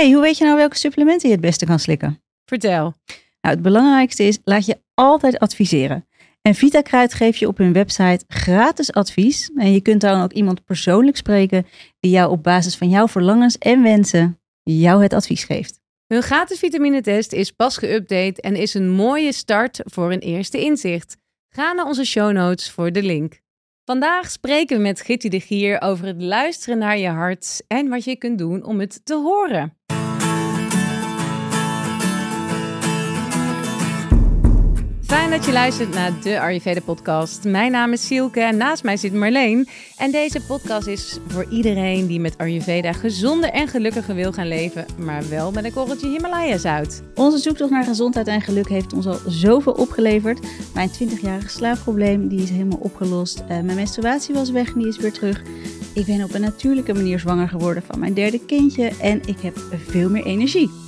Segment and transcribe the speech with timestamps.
[0.00, 2.22] hey, hoe weet je nou welke supplementen je het beste kan slikken?
[2.44, 2.94] Vertel.
[3.40, 6.08] Nou, het belangrijkste is, laat je altijd adviseren.
[6.42, 9.50] En VitaKruid geeft je op hun website gratis advies.
[9.54, 11.66] En je kunt dan ook iemand persoonlijk spreken
[12.00, 15.80] die jou op basis van jouw verlangens en wensen jou het advies geeft.
[16.06, 21.16] Hun gratis vitaminetest is pas geüpdate en is een mooie start voor een eerste inzicht.
[21.48, 23.40] Ga naar onze show notes voor de link.
[23.86, 28.04] Vandaag spreken we met Gitty de Gier over het luisteren naar je hart en wat
[28.04, 29.76] je kunt doen om het te horen.
[35.06, 37.44] Fijn dat je luistert naar de Ayurveda podcast.
[37.44, 39.68] Mijn naam is Sielke en naast mij zit Marleen.
[39.96, 44.86] En deze podcast is voor iedereen die met Ayurveda gezonder en gelukkiger wil gaan leven,
[44.98, 47.02] maar wel met een korreltje Himalaya zout.
[47.14, 50.46] Onze zoektocht naar gezondheid en geluk heeft ons al zoveel opgeleverd.
[50.74, 53.40] Mijn 20-jarige slaapprobleem die is helemaal opgelost.
[53.40, 55.42] Uh, mijn menstruatie was weg en die is weer terug.
[55.94, 59.58] Ik ben op een natuurlijke manier zwanger geworden van mijn derde kindje en ik heb
[59.88, 60.85] veel meer energie.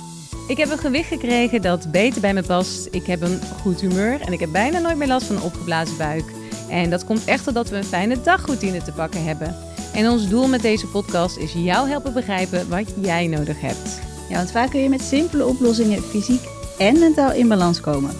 [0.49, 2.87] Ik heb een gewicht gekregen dat beter bij me past.
[2.91, 5.97] Ik heb een goed humeur en ik heb bijna nooit meer last van een opgeblazen
[5.97, 6.23] buik.
[6.69, 9.55] En dat komt echt doordat we een fijne dagroutine te pakken hebben.
[9.93, 13.99] En ons doel met deze podcast is jou helpen begrijpen wat jij nodig hebt.
[14.29, 16.43] Ja, want vaak kun je met simpele oplossingen fysiek
[16.77, 18.11] en mentaal in balans komen.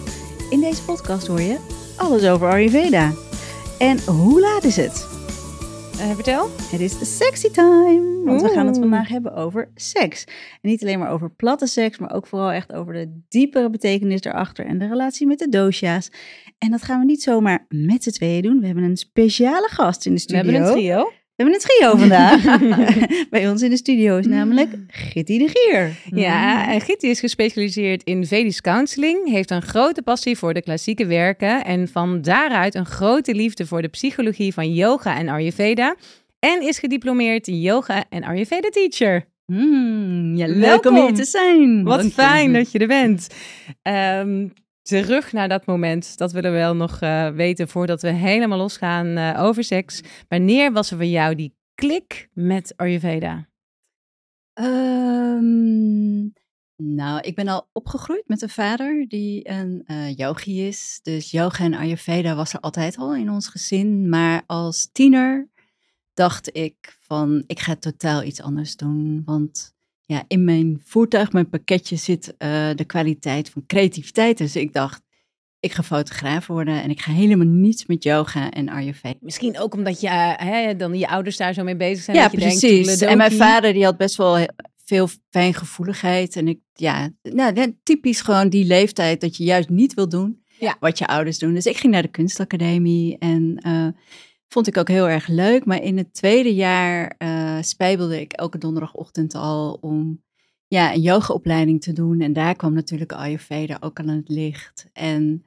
[0.50, 1.56] In deze podcast hoor je
[1.96, 3.12] alles over Ayurveda.
[3.78, 5.09] En hoe laat is het?
[6.00, 6.48] Uh, vertel.
[6.70, 8.24] Het is sexy time.
[8.24, 10.24] Want we gaan het vandaag hebben over seks.
[10.24, 14.20] En niet alleen maar over platte seks, maar ook vooral echt over de diepere betekenis
[14.20, 16.10] erachter en de relatie met de dosha's.
[16.58, 18.60] En dat gaan we niet zomaar met z'n tweeën doen.
[18.60, 20.44] We hebben een speciale gast in de studio.
[20.44, 21.12] We hebben een trio.
[21.40, 22.58] We hebben een trio vandaag.
[23.30, 25.96] Bij ons in de studio is namelijk Gitty de Gier.
[26.20, 31.06] Ja, en Gitty is gespecialiseerd in Vedisch counseling, heeft een grote passie voor de klassieke
[31.06, 35.96] werken en van daaruit een grote liefde voor de psychologie van yoga en Ayurveda.
[36.38, 39.24] En is gediplomeerd yoga en Ayurveda teacher.
[39.46, 41.84] Mm, ja, leuk om hier te zijn.
[41.84, 43.28] Wat fijn dat je er bent.
[43.82, 44.52] Um,
[44.90, 46.18] terug naar dat moment.
[46.18, 50.00] Dat willen we wel nog uh, weten voordat we helemaal losgaan uh, over seks.
[50.28, 53.48] Wanneer was er voor jou die klik met Ayurveda?
[54.54, 56.32] Um,
[56.76, 61.00] nou, ik ben al opgegroeid met een vader die een uh, yogi is.
[61.02, 64.08] Dus yoga en Ayurveda was er altijd al in ons gezin.
[64.08, 65.48] Maar als tiener
[66.14, 69.22] dacht ik van, ik ga totaal iets anders doen.
[69.24, 69.74] Want
[70.10, 74.38] ja, in mijn voertuig, mijn pakketje zit uh, de kwaliteit van creativiteit.
[74.38, 75.02] Dus ik dacht,
[75.60, 79.18] ik ga fotograaf worden en ik ga helemaal niets met yoga en Ayurveda.
[79.20, 82.16] Misschien ook omdat je, uh, hè, dan je ouders daar zo mee bezig zijn.
[82.16, 82.86] Ja, dat je precies.
[82.86, 84.46] Denkt, en mijn vader die had best wel
[84.84, 86.36] veel fijngevoeligheid.
[86.36, 90.76] En ik, ja, nou, typisch gewoon die leeftijd dat je juist niet wil doen ja.
[90.80, 91.54] wat je ouders doen.
[91.54, 93.62] Dus ik ging naar de kunstacademie en...
[93.66, 93.88] Uh,
[94.52, 95.64] Vond ik ook heel erg leuk.
[95.64, 100.22] Maar in het tweede jaar uh, spijbelde ik elke donderdagochtend al om
[100.66, 102.20] ja, een yogaopleiding te doen.
[102.20, 104.86] En daar kwam natuurlijk Ayurveda ook aan het licht.
[104.92, 105.44] En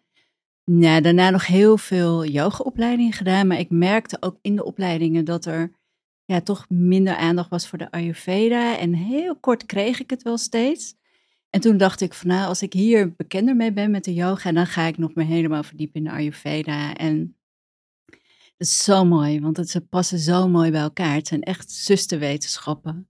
[0.64, 3.48] ja, daarna nog heel veel yogaopleidingen gedaan.
[3.48, 5.72] Maar ik merkte ook in de opleidingen dat er
[6.26, 8.78] ja, toch minder aandacht was voor de Ayurveda.
[8.78, 10.96] En heel kort kreeg ik het wel steeds.
[11.50, 14.52] En toen dacht ik van nou, als ik hier bekender mee ben met de yoga,
[14.52, 16.96] dan ga ik nog meer helemaal verdiepen in de Ayurveda.
[16.96, 17.36] En
[18.66, 21.16] zo mooi, want ze passen zo mooi bij elkaar.
[21.16, 23.08] Het zijn echt zusterwetenschappen.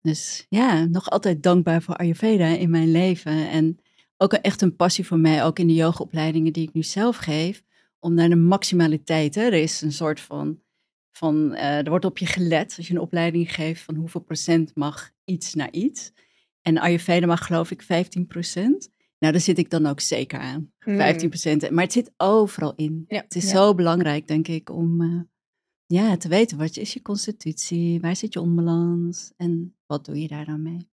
[0.00, 3.48] Dus ja, nog altijd dankbaar voor Ayurveda in mijn leven.
[3.48, 3.78] En
[4.16, 7.62] ook echt een passie voor mij, ook in de yogaopleidingen die ik nu zelf geef.
[7.98, 9.42] Om naar de maximaliteit, hè.
[9.42, 10.60] er is een soort van,
[11.10, 14.74] van uh, er wordt op je gelet als je een opleiding geeft van hoeveel procent
[14.74, 16.12] mag iets naar iets.
[16.62, 18.88] En Ayurveda mag geloof ik 15 procent.
[19.26, 20.72] Nou, daar zit ik dan ook zeker aan.
[20.78, 21.70] 15 procent.
[21.70, 23.04] Maar het zit overal in.
[23.08, 23.20] Ja.
[23.20, 23.50] Het is Ja.
[23.50, 25.20] zo belangrijk, denk ik, om uh,
[25.86, 30.28] ja, te weten wat is je constitutie, waar zit je onbalans en wat doe je
[30.28, 30.88] daar dan mee.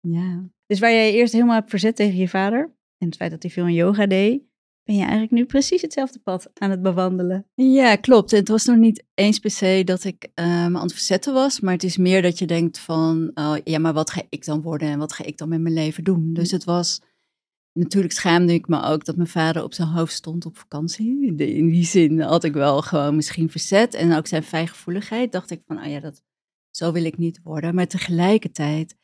[0.00, 0.48] Ja.
[0.66, 2.60] Dus waar jij eerst helemaal hebt verzet tegen je vader
[2.98, 4.42] en het feit dat hij veel in yoga deed,
[4.84, 7.46] ben je eigenlijk nu precies hetzelfde pad aan het bewandelen.
[7.54, 8.30] Ja, klopt.
[8.30, 11.60] Het was nog niet eens per se dat ik uh, me aan het verzetten was,
[11.60, 14.62] maar het is meer dat je denkt van, uh, ja, maar wat ga ik dan
[14.62, 16.32] worden en wat ga ik dan met mijn leven doen?
[16.32, 17.00] Dus het was,
[17.72, 21.26] natuurlijk schaamde ik me ook dat mijn vader op zijn hoofd stond op vakantie.
[21.36, 25.62] In die zin had ik wel gewoon misschien verzet en ook zijn fijngevoeligheid dacht ik
[25.66, 26.22] van, ah oh ja, dat,
[26.70, 27.74] zo wil ik niet worden.
[27.74, 28.96] Maar tegelijkertijd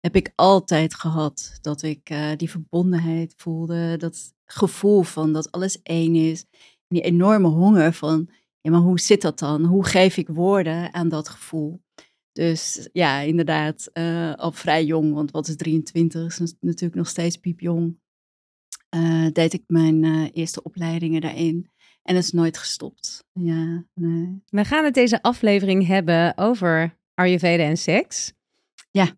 [0.00, 5.82] heb ik altijd gehad dat ik uh, die verbondenheid voelde, dat gevoel van dat alles
[5.82, 6.44] één is.
[6.88, 8.30] Die enorme honger van,
[8.60, 9.64] ja, maar hoe zit dat dan?
[9.64, 11.80] Hoe geef ik woorden aan dat gevoel?
[12.32, 17.36] Dus ja, inderdaad, uh, al vrij jong, want wat is 23, is natuurlijk nog steeds
[17.36, 17.98] piepjong,
[18.96, 21.70] uh, deed ik mijn uh, eerste opleidingen daarin.
[22.02, 23.24] En is nooit gestopt.
[23.32, 24.42] Ja, nee.
[24.48, 28.32] We gaan het deze aflevering hebben over Ayurveda en seks.
[28.90, 29.08] Ja.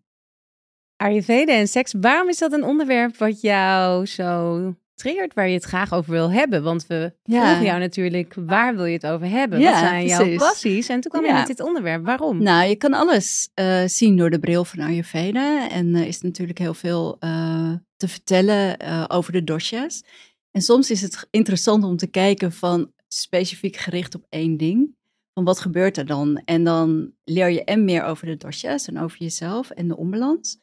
[0.95, 5.63] Ayurveda en seks, waarom is dat een onderwerp wat jou zo triggert, waar je het
[5.63, 6.63] graag over wil hebben?
[6.63, 7.43] Want we Ja.
[7.45, 9.59] vroegen jou natuurlijk, waar wil je het over hebben?
[9.59, 10.87] Ja, wat zijn jouw passies?
[10.89, 12.05] En toen kwam je met dit onderwerp.
[12.05, 12.43] Waarom?
[12.43, 15.69] Nou, je kan alles eh, zien door de bril van Ayurveda.
[15.69, 20.03] En er is natuurlijk heel veel eh, te vertellen eh, over de dosha's.
[20.51, 24.95] En soms is het interessant om te kijken van specifiek gericht op één ding.
[25.33, 26.41] Van wat gebeurt er dan?
[26.45, 30.59] En dan leer je en meer over de dosha's en over jezelf en de onbalans.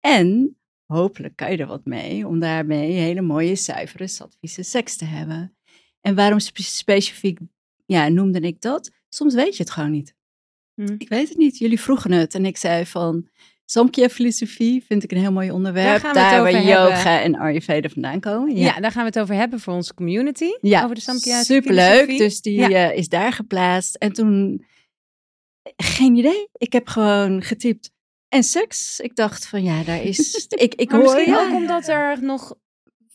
[0.00, 0.56] En
[0.86, 5.56] hopelijk kan je er wat mee om daarmee hele mooie, zuivere, sattvische seks te hebben.
[6.00, 7.38] En waarom spe- specifiek
[7.86, 8.90] ja, noemde ik dat?
[9.08, 10.14] Soms weet je het gewoon niet.
[10.74, 10.94] Hm.
[10.98, 11.58] Ik weet het niet.
[11.58, 13.28] Jullie vroegen het en ik zei van
[13.72, 15.86] Samkhya filosofie vind ik een heel mooi onderwerp.
[15.86, 17.34] Daar gaan we het Daar waar over yoga hebben.
[17.34, 18.56] en Ayurveda vandaan komen.
[18.56, 18.64] Ja.
[18.64, 20.50] Ja, daar gaan we het over hebben voor onze community.
[20.60, 20.82] ja.
[20.82, 22.18] over de Samkhya superleuk.
[22.18, 22.90] Dus die Ja.
[22.90, 23.94] eh, is daar geplaatst.
[23.94, 24.64] En toen,
[25.76, 26.48] geen idee.
[26.52, 27.90] Ik heb gewoon getypt.
[28.28, 29.00] En seks.
[29.00, 30.46] Ik dacht van ja, daar is.
[30.48, 32.54] ik ik Maar hoor misschien ja, ook omdat er nog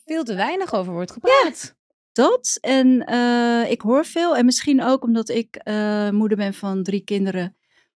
[0.05, 1.75] veel te weinig over wordt gepraat.
[2.11, 2.57] dat.
[2.61, 4.35] En eh, ik hoor veel.
[4.37, 7.55] En misschien ook omdat ik eh, moeder ben van drie kinderen.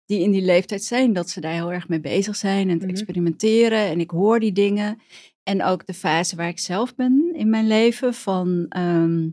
[0.09, 2.81] Die in die leeftijd zijn, dat ze daar heel erg mee bezig zijn en het
[2.81, 2.89] Mhm.
[2.89, 3.79] experimenteren.
[3.79, 5.01] En ik hoor die dingen.
[5.43, 8.13] En ook de fase waar ik zelf ben in mijn leven.
[8.13, 9.29] Van ehm,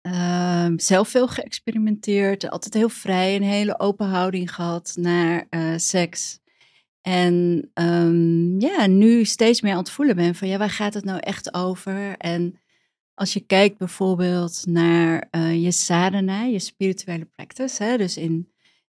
[0.00, 2.50] ehm, zelf veel geëxperimenteerd.
[2.50, 6.40] Altijd heel vrij, een hele open houding gehad naar eh, seks.
[7.00, 11.04] En ehm, ja, nu steeds meer aan het voelen ben van ja, waar gaat het
[11.04, 12.16] nou echt over?
[12.16, 12.60] En
[13.14, 18.51] als je kijkt bijvoorbeeld naar eh, je sadhana, je spirituele practice, hè, dus in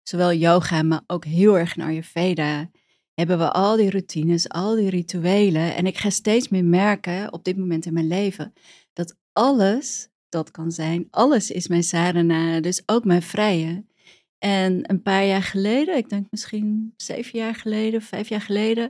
[0.07, 2.69] zowel yoga, maar ook heel erg in Ayurveda,
[3.13, 5.75] hebben we al die routines, al die rituelen.
[5.75, 8.53] En ik ga steeds meer merken op dit moment in mijn leven
[8.93, 13.85] dat alles dat kan zijn, alles is mijn sadhana, dus ook mijn vrije.
[14.37, 18.89] En een paar jaar geleden, ik denk misschien zeven jaar geleden, vijf jaar geleden,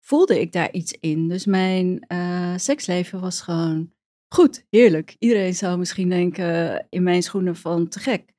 [0.00, 1.28] voelde ik daar iets in.
[1.28, 3.92] Dus mijn eh, seksleven was gewoon
[4.28, 5.16] goed, heerlijk.
[5.18, 8.32] Iedereen zou misschien denken in mijn schoenen van te gek.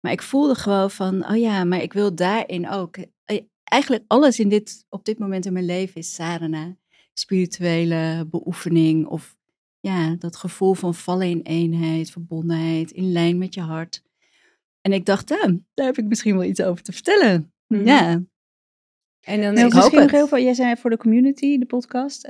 [0.00, 2.96] Maar ik voelde gewoon van, oh ja, maar ik wil daarin ook.
[3.24, 6.76] Eh, Eigenlijk alles in dit, op dit moment in mijn leven is sadhana.
[7.12, 9.36] Spirituele beoefening of
[9.80, 14.02] ja, dat gevoel van vallen in eenheid, verbondenheid, in lijn met je hart.
[14.80, 17.52] En ik dacht, ja, daar heb ik misschien wel iets over te vertellen.
[17.66, 17.86] Mhm.
[17.86, 18.22] Ja,
[19.20, 20.38] En dan Ik is hoop misschien nog heel veel.
[20.38, 22.26] Jij zei voor de community, de podcast.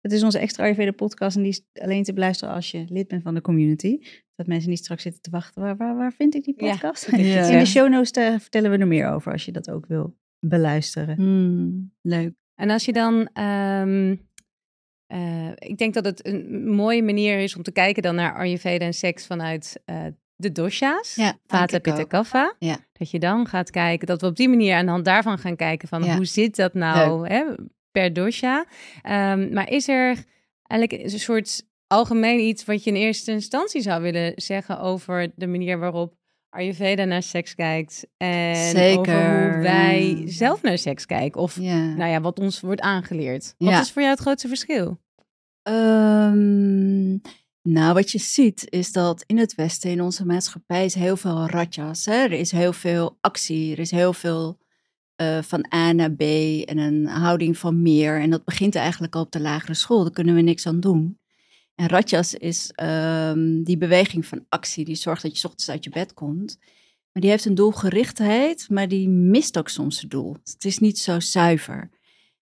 [0.00, 3.08] Het is onze extra Ayurveda podcast en die is alleen te beluisteren als je lid
[3.08, 3.98] bent van de community.
[4.40, 5.62] Dat mensen niet straks zitten te wachten.
[5.62, 7.10] Waar, waar, waar vind ik die podcast?
[7.10, 7.48] Ja.
[7.48, 10.16] In de show notes eh, vertellen we er meer over als je dat ook wil
[10.38, 11.16] beluisteren.
[11.16, 12.34] Hmm, leuk.
[12.54, 14.16] En als je dan, ehm,
[15.06, 18.84] eh, ik denk dat het een mooie manier is om te kijken dan naar Ayurveda
[18.84, 20.04] en seks vanuit eh,
[20.36, 21.14] de dosha's.
[21.14, 22.04] Ja, Vata, Pitta.
[22.04, 22.54] Kapha.
[22.58, 22.76] Ja.
[22.92, 25.56] Dat je dan gaat kijken, dat we op die manier aan de hand daarvan gaan
[25.56, 26.16] kijken van Ja.
[26.16, 27.44] hoe zit dat nou hè,
[27.90, 28.66] per dosha.
[29.02, 30.24] Ehm, maar is er
[30.66, 35.46] eigenlijk een soort algemeen iets wat je in eerste instantie zou willen zeggen over de
[35.46, 36.14] manier waarop
[36.48, 38.98] Ayurveda naar seks kijkt en Zeker.
[38.98, 41.94] over hoe wij zelf naar seks kijken of Ja.
[41.94, 43.54] nou ja, wat ons wordt aangeleerd.
[43.58, 43.80] Wat Ja.
[43.80, 44.98] is voor jou het grootste verschil?
[45.62, 47.08] Ehm,
[47.62, 51.46] nou, wat je ziet is dat in het Westen, in onze maatschappij, is heel veel
[51.46, 52.04] ratjas.
[52.04, 52.12] Hè?
[52.14, 54.58] Er is heel veel actie, er is heel veel
[55.16, 56.20] eh, van A naar B
[56.64, 58.20] en een houding van meer.
[58.20, 61.18] En dat begint eigenlijk al op de lagere school, daar kunnen we niks aan doen.
[61.80, 65.90] En ratjas is ehm, die beweging van actie, die zorgt dat je ochtends uit je
[65.90, 66.58] bed komt.
[67.12, 70.36] Maar die heeft een doelgerichtheid, maar die mist ook soms het doel.
[70.44, 71.90] Het is niet zo zuiver.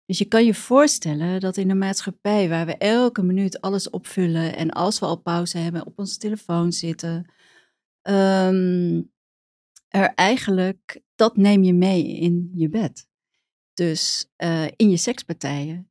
[0.06, 4.56] Dus je kan je voorstellen dat in een maatschappij waar we elke minuut alles opvullen
[4.56, 7.32] en als we al pauze hebben op onze telefoon zitten,
[8.02, 9.02] ehm,
[9.88, 13.08] er eigenlijk, dat neem je mee in je bed.
[13.74, 15.90] Dus eh, in je sekspartijen.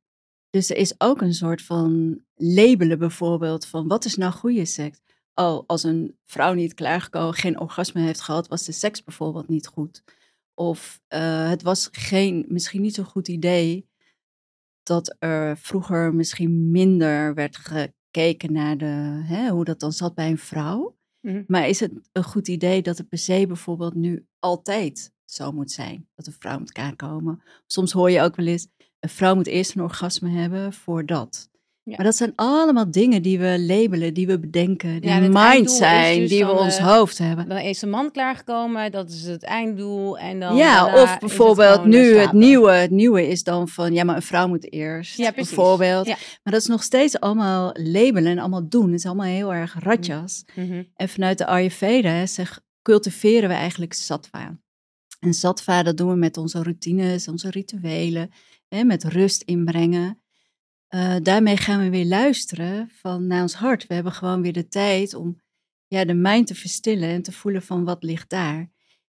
[0.49, 4.99] Dus er is ook een soort van labelen bijvoorbeeld van wat is nou goede seks?
[5.33, 9.67] Oh, als een vrouw niet klaargekomen, geen orgasme heeft gehad, was de seks bijvoorbeeld niet
[9.67, 10.03] goed.
[10.53, 13.87] Of eh, het was geen, misschien niet zo'n goed idee
[14.83, 20.29] dat er vroeger misschien minder werd gekeken naar de, hè, hoe dat dan zat bij
[20.29, 20.97] een vrouw.
[21.21, 21.43] Mhm.
[21.47, 25.71] Maar is het een goed idee dat het per se bijvoorbeeld nu altijd zo moet
[25.71, 26.07] zijn?
[26.15, 27.41] Dat een vrouw moet klaarkomen.
[27.67, 28.67] Soms hoor je ook wel eens,
[28.99, 31.49] een vrouw moet eerst een orgasme hebben voordat.
[31.83, 31.95] Ja.
[31.95, 36.19] Maar dat zijn allemaal dingen die we labelen, die we bedenken, die Ja, mind zijn,
[36.19, 37.49] dus die we ons eh, hoofd hebben.
[37.49, 40.17] Dan is de man klaargekomen, dat is het einddoel.
[40.17, 42.71] En dan Ja, of bijvoorbeeld nu het nieuwe.
[42.71, 45.55] Het nieuwe is dan van, ja, maar een vrouw moet eerst, Ja, precies.
[45.55, 46.05] bijvoorbeeld.
[46.07, 46.17] Maar
[46.53, 48.85] dat is nog steeds allemaal labelen en allemaal doen.
[48.91, 50.43] Het is allemaal heel erg ratjas.
[50.55, 50.83] Mhm.
[50.95, 54.57] En vanuit de Ayurveda zeg, cultiveren we eigenlijk sattva.
[55.19, 58.31] En sattva, dat doen we met onze routines, onze rituelen.
[58.67, 60.21] hè, met rust inbrengen.
[60.95, 63.87] Uh, daarmee gaan we weer luisteren van naar ons hart.
[63.87, 65.41] We hebben gewoon weer de tijd om
[65.87, 68.69] ja, de mind te verstillen en te voelen van wat ligt daar.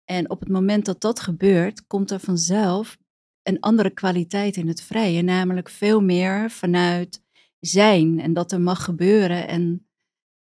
[0.05, 2.99] En op het moment dat dat gebeurt, komt er vanzelf
[3.43, 7.23] een andere kwaliteit in het vrije, namelijk veel meer vanuit
[7.61, 9.87] zijn en dat er mag gebeuren en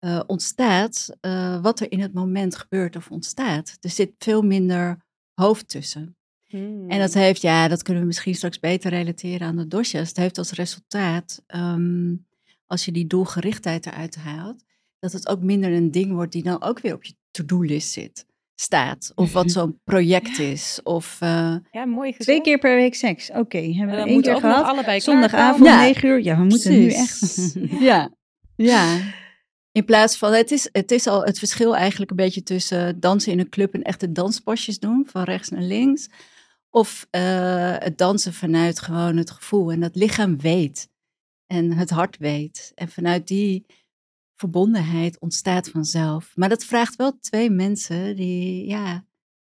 [0.06, 3.78] uh, ontstaat uh, wat er in het moment gebeurt of ontstaat.
[3.82, 5.06] Er zit veel minder
[5.42, 6.16] hoofd tussen.
[6.48, 6.90] Hmm.
[6.90, 10.08] En dat heeft, ja, dat kunnen we misschien straks beter relateren aan de dosjes.
[10.08, 12.26] Het heeft als resultaat, um,
[12.66, 14.64] als je die doelgerichtheid eruit haalt,
[15.00, 18.26] dat het ook minder een ding wordt die dan ook weer op je to-do-list zit
[18.60, 19.12] staat.
[19.16, 20.80] Of wat zo'n project is.
[20.84, 22.24] Of, uh, ja, mooi gezegd.
[22.24, 23.30] Twee keer per week seks.
[23.30, 24.66] Oké, okay, hebben we één keer gehad.
[24.66, 25.80] Allebei Zondagavond, ja.
[25.80, 26.24] 9 uur.
[26.24, 27.56] Ja, we moeten Precies.
[27.56, 27.82] nu echt...
[27.90, 28.10] ja,
[28.56, 28.98] ja.
[29.78, 33.32] In plaats van, het is, het is al het verschil eigenlijk een beetje tussen dansen
[33.32, 36.10] in een club en echte danspasjes doen, van rechts naar links.
[36.70, 39.72] Of uh, het dansen vanuit gewoon het gevoel.
[39.72, 40.90] En dat lichaam weet.
[41.46, 42.72] En het hart weet.
[42.76, 43.66] En vanuit die
[44.36, 46.32] verbondenheid ontstaat vanzelf.
[46.36, 49.06] Maar dat vraagt wel twee mensen die ja,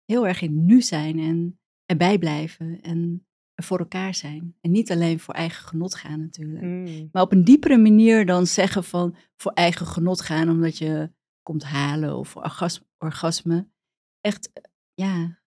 [0.04, 4.56] heel erg in nu zijn en erbij blijven en voor elkaar zijn.
[4.61, 6.64] En niet alleen voor eigen genot gaan natuurlijk.
[6.64, 7.08] Mm.
[7.12, 11.11] Maar op een diepere manier dan zeggen van voor eigen genot gaan omdat je
[11.42, 12.52] komt halen of voor
[12.99, 13.68] orgasme.
[14.20, 14.50] Echt,
[14.94, 15.38] ja,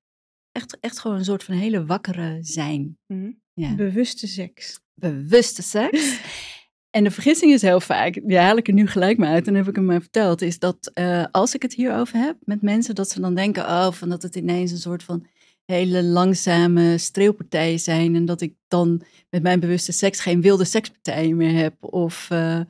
[0.51, 2.97] echt, echt gewoon een soort van hele wakkere zijn.
[3.07, 3.41] Mm.
[3.53, 3.75] Ja.
[3.75, 4.79] Bewuste seks.
[4.93, 6.19] Bewuste seks.
[6.89, 9.55] En de vergissing is heel vaak, die haal ik er nu gelijk maar uit en
[9.55, 12.95] heb ik hem maar verteld, is dat uh, als ik het hierover heb met mensen,
[12.95, 15.25] dat ze dan denken, oh, van dat het ineens een soort van
[15.67, 21.37] hele langzame streelpartijen zijn en dat ik dan met mijn bewuste seks geen wilde sekspartijen
[21.37, 21.83] meer heb.
[21.83, 22.61] Of uh,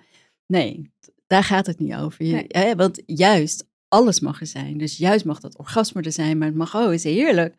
[0.46, 0.92] nee,
[1.28, 2.26] daar gaat het niet over.
[2.26, 2.76] Je, nee.
[2.76, 4.78] want juist alles mag er zijn.
[4.78, 7.56] Dus juist mag dat orgasme er zijn, maar het mag, oh, is heerlijk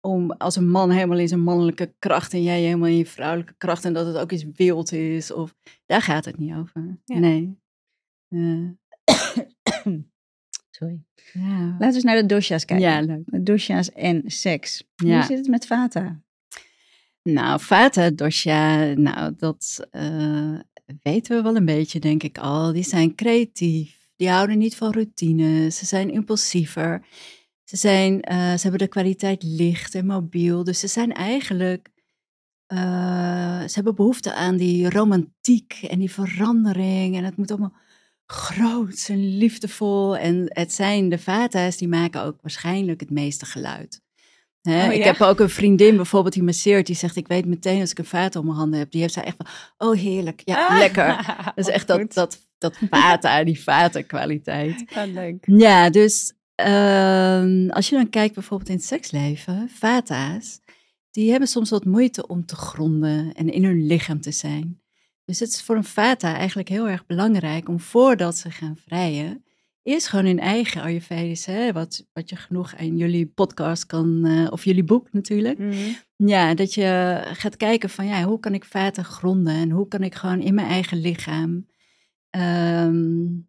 [0.00, 3.54] om als een man helemaal in zijn mannelijke kracht en jij helemaal in je vrouwelijke
[3.58, 5.32] kracht en dat het ook eens wild is.
[5.32, 5.54] Of,
[5.86, 7.00] daar gaat het niet over.
[7.04, 7.58] Nee.
[8.28, 8.68] Uh.
[10.80, 11.00] Sorry.
[11.32, 11.58] Ja.
[11.58, 12.88] Laten we eens naar de dosha's kijken.
[12.88, 13.46] Ja, leuk.
[13.46, 14.84] Dosha's en seks.
[14.96, 16.20] Hoe zit het met vata?
[17.22, 20.58] Nou, vata, dosha, nou, dat uh,
[21.02, 22.72] weten we wel een beetje, denk ik al.
[22.72, 24.08] Die zijn creatief.
[24.16, 25.70] Die houden niet van routine.
[25.70, 27.06] Ze zijn impulsiever.
[27.64, 30.64] Ze, zijn, uh, ze hebben de kwaliteit licht en mobiel.
[30.64, 31.88] Dus ze zijn eigenlijk.
[32.72, 37.16] Uh, ze hebben behoefte aan die romantiek en die verandering.
[37.16, 37.76] En het moet allemaal
[38.30, 40.16] groot en liefdevol.
[40.16, 44.02] En het zijn de vata's die maken ook waarschijnlijk het meeste geluid.
[44.62, 44.86] Hè?
[44.86, 46.86] Oh, ik heb ook een vriendin bijvoorbeeld die masseert.
[46.86, 48.90] Die zegt, ik weet meteen als ik een vata om mijn handen heb.
[48.90, 49.46] Die heeft zij echt van,
[49.88, 51.06] oh heerlijk, ja, ah, lekker.
[51.54, 54.84] Dat is echt dat, dat, dat vata, die vata kwaliteit.
[54.94, 55.44] Ja, leuk.
[55.46, 56.32] Ja, dus
[56.66, 60.60] uh, als je dan kijkt bijvoorbeeld in het seksleven, vata's,
[61.10, 64.79] die hebben soms wat moeite om te gronden en in hun lichaam te zijn.
[65.30, 69.44] Dus het is voor een vata eigenlijk heel erg belangrijk om voordat ze gaan vrijen,
[69.82, 74.50] eerst gewoon in eigen Ayurvedisch, hè, wat, wat je genoeg in jullie podcast kan, uh,
[74.50, 75.58] of jullie boek natuurlijk.
[75.58, 79.88] Mm Ja, dat je gaat kijken van ja, hoe kan ik vata gronden en hoe
[79.88, 81.66] kan ik gewoon in mijn eigen lichaam
[82.30, 83.48] um,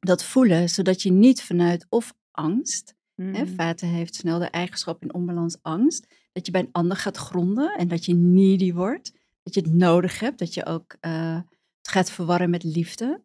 [0.00, 2.94] dat voelen, zodat je niet vanuit of angst.
[3.14, 3.34] Mm.
[3.34, 6.06] Hè, vaten heeft snel de eigenschap in onbalans angst.
[6.32, 9.18] Dat je bij een ander gaat gronden en dat je needy wordt.
[9.42, 11.34] Dat je het nodig hebt, dat je ook uh,
[11.76, 13.24] het gaat verwarren met liefde.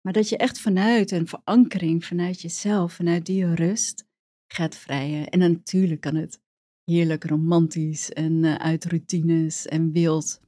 [0.00, 4.06] Maar dat je echt vanuit een verankering, vanuit jezelf, vanuit die rust
[4.52, 5.28] gaat vrijen.
[5.28, 6.40] En natuurlijk kan het
[6.84, 10.40] heerlijk romantisch en uh, uit routines en wild.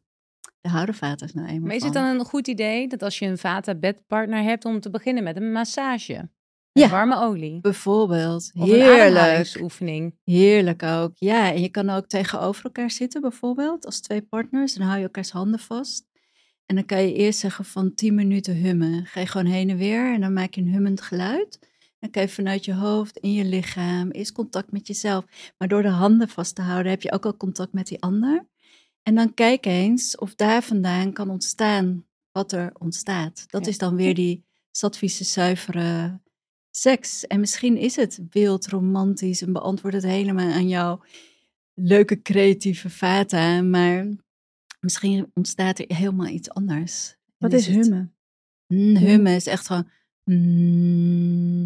[0.61, 3.27] De houden vaters nou eenmaal Maar is het dan een goed idee dat als je
[3.27, 6.29] een vata-bedpartner hebt om te beginnen met een massage?
[6.73, 7.61] Ja, warme olie.
[7.61, 8.51] Bijvoorbeeld.
[8.55, 9.55] Heerlijk.
[9.55, 10.15] Een oefening.
[10.25, 11.13] Heerlijk ook.
[11.15, 14.75] Ja, en je kan ook tegenover elkaar zitten bijvoorbeeld als twee partners.
[14.75, 16.05] Dan hou je elkaars handen vast.
[16.67, 19.07] En dan kan je eerst zeggen van 10 minuten hummen.
[19.07, 21.59] Ga je gewoon heen en weer en dan maak je een hummend geluid.
[21.99, 25.25] Dan kan je vanuit je hoofd in je lichaam eerst contact met jezelf.
[25.59, 28.47] Maar door de handen vast te houden heb je ook al contact met die ander.
[29.03, 33.45] En dan kijk eens of daar vandaan kan ontstaan wat er ontstaat.
[33.47, 36.21] Dat is dan weer die Sattvische zuivere
[36.77, 37.27] seks.
[37.27, 41.03] En misschien is het wild, romantisch en beantwoordt het helemaal aan jouw
[41.75, 43.63] leuke creatieve vata.
[43.63, 44.07] Maar
[44.81, 47.17] misschien ontstaat er helemaal iets anders.
[47.39, 48.15] Wat is, hummen?
[48.67, 49.89] Mm, hummen is echt gewoon...
[50.25, 51.63] Mm,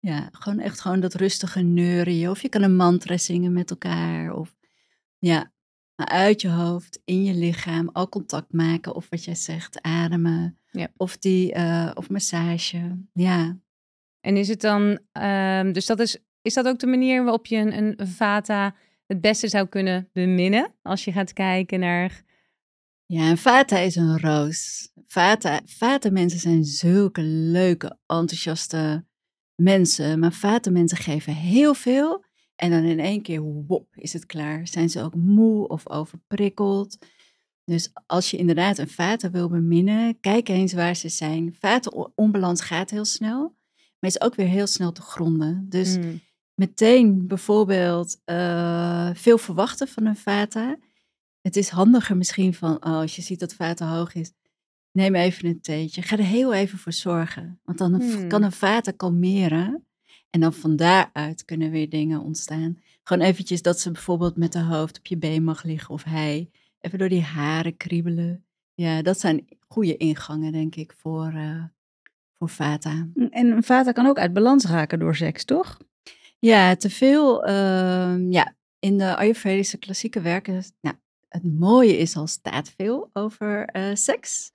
[0.00, 2.30] ja, gewoon echt gewoon dat rustige neuren.
[2.30, 4.34] Of je kan een mantra zingen met elkaar.
[4.34, 4.56] Of
[5.18, 5.52] ja,
[5.94, 8.94] maar uit je hoofd, in je lichaam, al contact maken.
[8.94, 10.58] Of wat jij zegt, ademen.
[10.70, 10.88] Ja.
[10.96, 12.98] Of, die, uh, of massage.
[13.12, 13.58] Ja,
[14.20, 17.56] en is het dan, um, dus dat is, is dat ook de manier waarop je
[17.56, 18.74] een, een vata
[19.06, 22.22] het beste zou kunnen beminnen als je gaat kijken naar...
[23.06, 24.90] Ja, en Vata is een roos.
[25.06, 29.06] Vata, Vata mensen zijn zulke leuke, enthousiaste
[29.54, 30.18] mensen.
[30.18, 32.24] Maar Vata mensen geven heel veel
[32.56, 34.66] en dan in één keer, wop, is het klaar.
[34.66, 36.98] Zijn ze ook moe of overprikkeld?
[37.64, 41.56] Dus als je inderdaad een vaten wil beminnen, kijk eens waar ze zijn.
[41.60, 42.12] Vaten
[42.54, 43.56] gaat heel snel,
[44.00, 45.66] maar is ook weer heel snel te gronden.
[45.68, 46.20] Dus hmm.
[46.54, 50.78] meteen bijvoorbeeld uh, veel verwachten van een vata.
[51.40, 54.32] Het is handiger misschien van, oh, als je ziet dat vata hoog is,
[54.92, 56.02] neem even een theetje.
[56.02, 57.60] Ga er heel even voor zorgen.
[57.64, 59.82] Want dan kan een vata kalmeren.
[60.30, 62.78] En dan van daaruit kunnen weer dingen ontstaan.
[63.02, 66.50] Gewoon eventjes dat ze bijvoorbeeld met de hoofd op je been mag liggen of hij.
[66.80, 68.44] Even door die haren kriebelen.
[68.74, 71.64] Ja, dat zijn goede ingangen, denk ik, voor, uh,
[72.38, 73.08] voor Vata.
[73.30, 75.78] En Vata kan ook uit balans raken door seks, toch?
[76.38, 77.48] Ja, te veel.
[77.48, 80.64] Uh, ja, in de Ayurvedische klassieke werken.
[80.80, 80.96] Nou,
[81.28, 84.52] het mooie is al staat veel over uh, seks.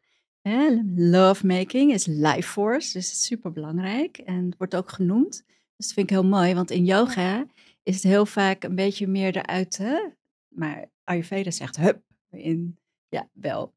[0.96, 5.44] Lovemaking is life force, dus het is super belangrijk en het wordt ook genoemd.
[5.76, 7.46] Dus dat vind ik heel mooi, want in yoga
[7.84, 10.00] is het heel vaak een beetje meer eruit, hè?
[10.48, 12.78] maar Ayurveda zegt hup, in,
[13.10, 13.74] ja, wel.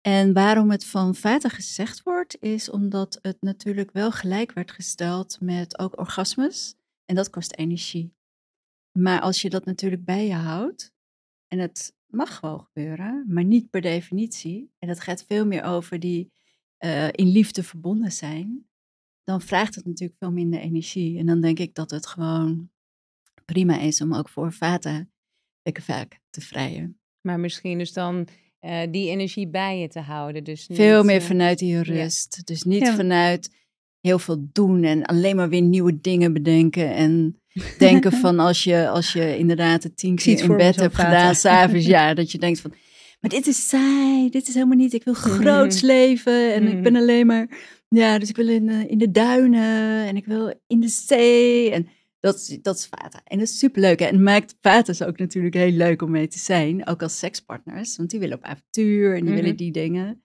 [0.00, 5.40] En waarom het van Vata gezegd wordt, is omdat het natuurlijk wel gelijk werd gesteld
[5.40, 6.74] met ook orgasmes.
[7.04, 8.14] En dat kost energie.
[8.98, 10.92] Maar als je dat natuurlijk bij je houdt,
[11.48, 16.00] en het mag gewoon gebeuren, maar niet per definitie, en dat gaat veel meer over
[16.00, 16.32] die
[16.84, 18.68] uh, in liefde verbonden zijn,
[19.24, 21.18] dan vraagt het natuurlijk veel minder energie.
[21.18, 22.70] En dan denk ik dat het gewoon
[23.44, 25.06] prima is om ook voor Vata
[25.62, 27.00] lekker vaak te vrijen.
[27.20, 28.28] Maar misschien dus dan
[28.60, 30.44] uh, die energie bij je te houden.
[30.44, 32.46] Dus niet, veel meer uh, vanuit die rust.
[32.46, 32.94] Dus niet ja.
[32.94, 33.50] vanuit
[34.00, 36.94] heel veel doen en alleen maar weer nieuwe dingen bedenken.
[36.94, 37.40] En
[37.78, 41.86] denken van als je, als je inderdaad het tien keer in bed hebt gedaan, s'avonds,
[41.86, 42.72] ja, dat je denkt van,
[43.20, 46.96] maar dit is saai, dit is helemaal niet, ik wil groots leven en ik ben
[46.96, 47.48] alleen maar
[47.90, 51.70] ja, dus ik wil in, in de duinen en ik wil in de zee.
[51.70, 51.88] En
[52.20, 53.20] dat, dat is Vata.
[53.24, 54.00] En dat is superleuk.
[54.00, 56.86] En maakt Vata's ook natuurlijk heel leuk om mee te zijn.
[56.86, 57.96] Ook als sekspartners.
[57.96, 59.56] Want die willen op avontuur en die willen mhm.
[59.56, 60.22] die dingen.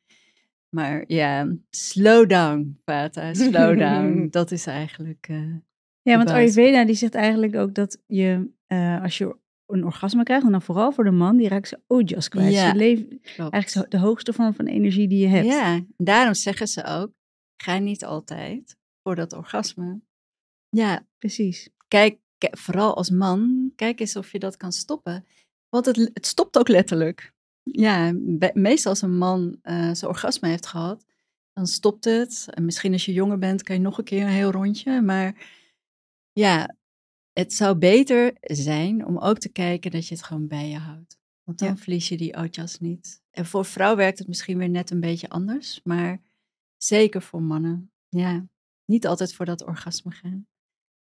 [0.70, 3.34] Maar ja, slow down, Vata.
[3.34, 4.28] Slow down.
[4.30, 5.28] dat is eigenlijk.
[5.30, 5.56] Uh,
[6.02, 10.46] ja, want Ayurveda die zegt eigenlijk ook dat je, uh, als je een orgasme krijgt,
[10.46, 12.54] en dan vooral voor de man, die raakt ze ojas kwijt.
[12.54, 13.06] Ja, je leeft
[13.50, 15.46] eigenlijk de hoogste vorm van energie die je hebt.
[15.46, 17.12] Ja, daarom zeggen ze ook,
[17.64, 20.02] ga niet altijd voor dat orgasme.
[20.70, 21.70] Ja, precies.
[21.88, 25.26] Kijk, vooral als man, kijk eens of je dat kan stoppen.
[25.70, 27.34] Want het, het stopt ook letterlijk.
[27.64, 28.14] Ja,
[28.54, 31.06] meestal als een man uh, zijn orgasme heeft gehad,
[31.54, 32.48] dan stopt het.
[32.50, 35.02] En misschien als je jonger bent, kan je nog een keer een heel rondje.
[35.02, 35.50] Maar
[36.32, 36.76] ja,
[37.34, 41.18] het zou beter zijn om ook te kijken dat je het gewoon bij je houdt.
[41.44, 43.22] Want dan verlies je die ootjas niet.
[43.32, 45.80] En voor vrouw werkt het misschien weer net een beetje anders.
[45.84, 46.22] Maar
[46.86, 47.92] Zeker voor mannen.
[48.10, 48.48] Ja,
[48.86, 50.48] niet altijd voor dat orgasme gaan.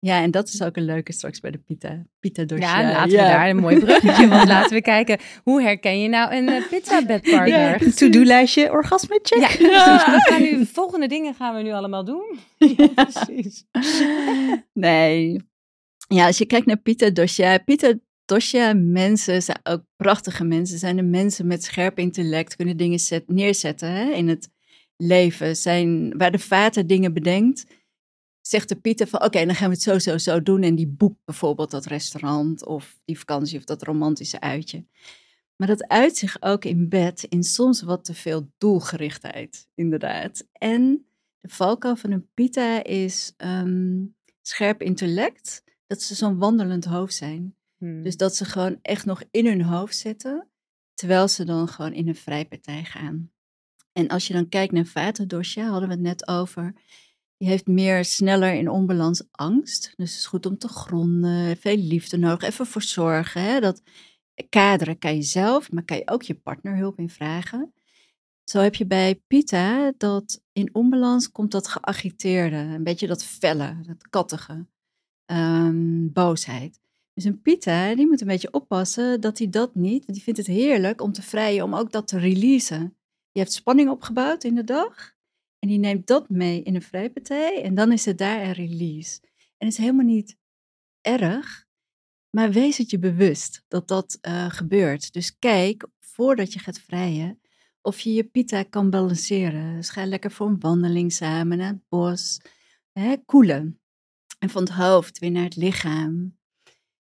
[0.03, 2.63] Ja, en dat is ook een leuke straks bij de pita, pita dosje.
[2.63, 5.19] Ja, laten we daar een mooi bruggetje, want laten we kijken.
[5.43, 7.47] Hoe herken je nou een uh, pizza bedpartner?
[7.47, 9.49] Ja, to-do-lijstje, orgasme check.
[9.59, 12.39] Ja, dus gaan nu, volgende dingen gaan we nu allemaal doen.
[12.57, 13.65] Ja, precies.
[14.73, 15.41] Nee.
[16.07, 17.93] Ja, als je kijkt naar pita dosha, pita
[18.25, 20.79] dosha mensen zijn ook prachtige mensen.
[20.79, 24.49] Zijn de mensen met scherp intellect, kunnen dingen zet, neerzetten hè, in het
[24.97, 27.65] leven zijn, waar de vader dingen bedenkt,
[28.41, 30.63] zegt de Pieter van oké, dan gaan we het zo, zo, zo doen.
[30.63, 34.85] En die boekt bijvoorbeeld dat restaurant of die vakantie of dat romantische uitje.
[35.55, 40.47] Maar dat uit zich ook in bed in soms wat te veel doelgerichtheid, inderdaad.
[40.51, 41.05] En
[41.39, 47.55] de valkuil van een pita is um, scherp intellect, dat ze zo'n wandelend hoofd zijn.
[47.77, 48.03] Hmm.
[48.03, 50.47] Dus dat ze gewoon echt nog in hun hoofd zitten,
[50.93, 53.31] terwijl ze dan gewoon in een vrijpartij gaan.
[53.93, 55.25] En als je dan kijkt naar Vata
[55.69, 56.73] hadden we het net over.
[57.41, 59.93] Die heeft meer sneller in onbalans angst.
[59.95, 63.41] Dus het is goed om te gronden, veel liefde nodig, even voor zorgen.
[63.41, 63.59] Hè?
[63.59, 63.81] Dat
[64.49, 67.73] kaderen kan je zelf, maar kan je ook je partner hulp in vragen.
[68.43, 73.77] Zo heb je bij Pita dat in onbalans komt dat geagiteerde, een beetje dat felle,
[73.81, 74.65] dat kattige,
[75.25, 76.79] um, boosheid.
[77.13, 80.39] Dus een Pita, die moet een beetje oppassen dat hij dat niet, want die vindt
[80.39, 82.97] het heerlijk om te vrijen, om ook dat te releasen.
[83.31, 85.19] Je hebt spanning opgebouwd in de dag.
[85.63, 87.63] En die neemt dat mee in een vrijpartij.
[87.63, 89.19] En dan is het daar een release.
[89.57, 90.37] En het is helemaal niet
[91.01, 91.65] erg.
[92.29, 95.13] Maar wees het je bewust dat dat uh, gebeurt.
[95.13, 97.41] Dus kijk, voordat je gaat vrijen,
[97.81, 99.75] of je je pita kan balanceren.
[99.75, 102.41] Dus ga lekker voor een wandeling samen naar het bos.
[102.91, 103.81] Hè, koelen.
[104.39, 106.37] En van het hoofd weer naar het lichaam.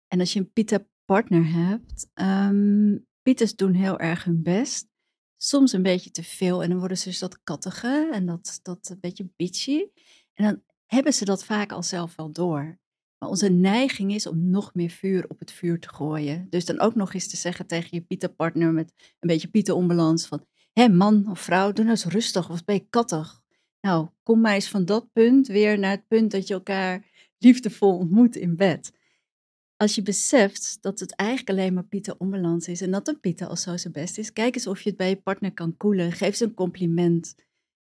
[0.09, 4.89] En als je een pita partner hebt, ehm pieters doen heel erg hun best.
[5.45, 8.89] Soms een beetje te veel en dan worden ze dus dat kattige en dat, dat
[8.91, 9.85] een beetje bitchy.
[10.35, 12.79] En dan hebben ze dat vaak al zelf wel door.
[13.19, 16.47] Maar onze neiging is om nog meer vuur op het vuur te gooien.
[16.51, 20.47] Dus dan ook nog eens te zeggen tegen je pieterpartner met een beetje pieteronbalans van...
[20.73, 23.43] Hé man of vrouw, doe nou eens rustig of ben je kattig?
[23.81, 27.07] Nou, kom maar eens van dat punt weer naar het punt dat je elkaar
[27.39, 28.93] liefdevol ontmoet in bed.
[29.83, 33.47] Als je beseft dat het eigenlijk alleen maar Pieter onbalans is en dat een Pieter
[33.47, 36.13] al zo zijn best is, kijk eens of je het bij je partner kan koelen.
[36.13, 37.35] Geef ze een compliment.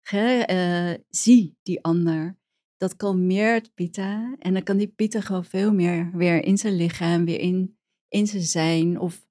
[0.08, 2.38] Ge- eh, zie die ander.
[2.78, 7.26] Dat kalmeert Pita en dan kan die Pieter gewoon veel meer weer in zijn lichaam,
[7.26, 7.78] weer in,
[8.08, 9.00] in zijn zijn.
[9.00, 9.28] Of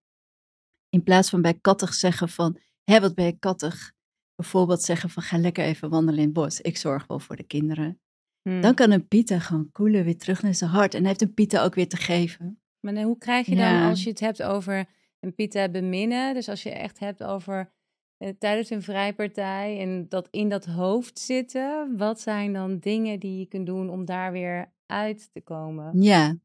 [0.88, 3.92] in plaats van bij kattig zeggen van, hé wat ben je kattig.
[4.35, 6.61] Bijvoorbeeld zeggen van, ga lekker even wandelen in het bos.
[6.61, 8.01] Ik zorg wel voor de kinderen.
[8.42, 8.61] Hmm.
[8.61, 10.94] Dan kan een Pieter gewoon koelen weer terug naar zijn hart.
[10.94, 12.61] En hij heeft een Pieter ook weer te geven.
[12.81, 13.88] Maar hoe krijg je dan Ja.
[13.88, 14.85] als je het hebt over
[15.20, 16.35] een pita beminnen?
[16.35, 17.72] Dus als je echt hebt over
[18.16, 21.96] eh, tijdens een vrijpartij en dat in dat hoofd zitten.
[21.96, 26.02] Wat zijn dan dingen die je kunt doen om daar weer uit te komen?
[26.02, 26.37] Ja,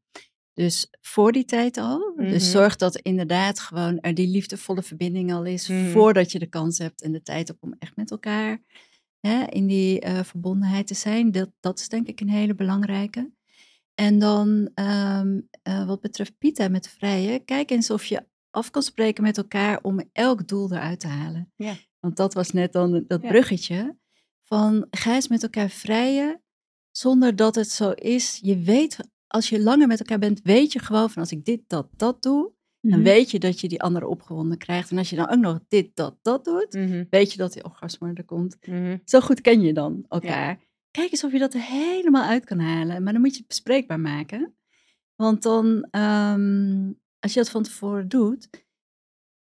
[0.54, 2.12] dus voor die tijd al.
[2.16, 2.28] Mhm.
[2.28, 5.68] Dus zorg dat inderdaad gewoon er die liefdevolle verbinding al is.
[5.68, 5.86] Mhm.
[5.86, 8.60] Voordat je de kans hebt en de tijd hebt om echt met elkaar
[9.20, 11.32] hè, in die eh, verbondenheid te zijn.
[11.32, 13.32] Dat, dat is denk ik een hele belangrijke.
[13.94, 18.82] En dan ehm, eh, wat betreft Pita met vrije, kijk eens of je af kan
[18.82, 21.52] spreken met elkaar om elk doel eruit te halen.
[21.56, 21.74] Ja.
[22.00, 23.28] Want dat was net dan dat Ja.
[23.28, 23.96] bruggetje.
[24.44, 26.42] Van ga eens met elkaar vrijen,
[26.90, 28.38] zonder dat het zo is.
[28.42, 31.60] Je weet, als je langer met elkaar bent, weet je gewoon van als ik dit,
[31.66, 33.08] dat, dat doe, dan Mhm.
[33.08, 34.90] weet je dat je die andere opgewonden krijgt.
[34.90, 37.64] En als je dan ook nog dit, dat, dat doet, Mhm, weet je dat die
[37.64, 38.56] orgasme er komt.
[38.66, 38.96] mhm.
[39.04, 40.58] Zo goed ken je dan elkaar.
[40.90, 43.02] Kijk eens of je dat er helemaal uit kan halen.
[43.02, 44.54] Maar dan moet je het bespreekbaar maken.
[45.16, 48.48] Want dan, ehm, als je dat van tevoren doet,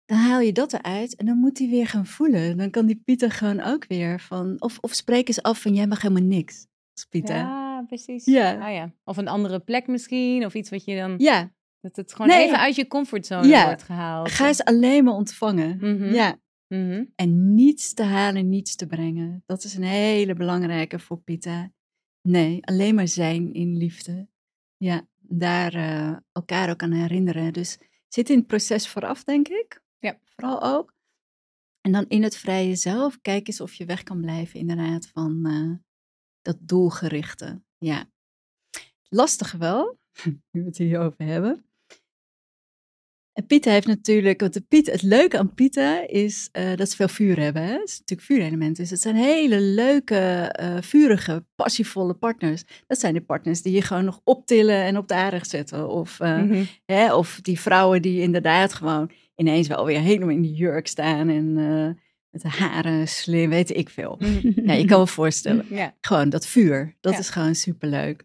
[0.04, 2.56] dan haal je dat eruit en dan moet hij weer gaan voelen.
[2.56, 5.86] Dan kan die Pieter gewoon ook weer van, of, of spreek eens af van jij
[5.86, 6.66] mag helemaal niks.
[7.08, 7.36] Pieter.
[7.36, 7.68] Ja.
[7.80, 8.24] Ja, precies.
[8.24, 8.66] Ja.
[8.66, 8.92] Ah, ja.
[9.04, 11.14] Of een andere plek misschien, of iets wat je dan...
[11.18, 12.46] ja, Dat het gewoon Nee.
[12.46, 13.64] even uit je comfortzone Ja.
[13.64, 14.30] wordt gehaald.
[14.30, 15.76] ga eens alleen maar ontvangen.
[15.76, 16.12] Mhm.
[16.12, 16.38] Ja,
[16.68, 17.04] Mhm.
[17.14, 19.42] en niets te halen, niets te brengen.
[19.46, 21.72] Dat is een hele belangrijke voor Pita.
[22.22, 24.28] Nee, alleen maar zijn in liefde.
[24.76, 27.52] Ja, daar eh, elkaar ook aan herinneren.
[27.52, 29.82] Dus zit in het proces vooraf, denk ik.
[29.98, 30.18] Ja.
[30.24, 30.94] Vooral ook.
[31.80, 35.46] En dan in het vrije zelf, kijk eens of je weg kan blijven inderdaad van
[35.46, 35.72] eh,
[36.42, 37.62] dat doelgerichte.
[37.78, 38.04] Ja.
[39.08, 39.98] Lastig wel,
[40.50, 41.64] nu we het hierover hebben.
[43.40, 46.96] En Pieter heeft natuurlijk, want de Piet, het leuke aan Pieter is eh, dat ze
[46.96, 47.62] veel vuur hebben.
[47.62, 47.72] Hè?
[47.72, 48.76] Het is natuurlijk vuurelement.
[48.76, 52.62] Dus het zijn hele leuke, eh, vurige, passievolle partners.
[52.86, 55.88] Dat zijn de partners die je gewoon nog optillen en op de aarde zetten.
[55.88, 56.64] Of, eh, Mhm.
[56.86, 61.28] hè, of die vrouwen die inderdaad gewoon ineens wel weer helemaal in de jurk staan.
[61.28, 61.52] En
[62.30, 64.16] met de haren slim, weet ik veel.
[64.18, 64.52] Mhm.
[64.66, 65.66] Ja, je kan me voorstellen.
[65.80, 65.94] Ja.
[66.00, 67.18] Gewoon dat vuur, dat Ja.
[67.18, 68.24] is gewoon superleuk.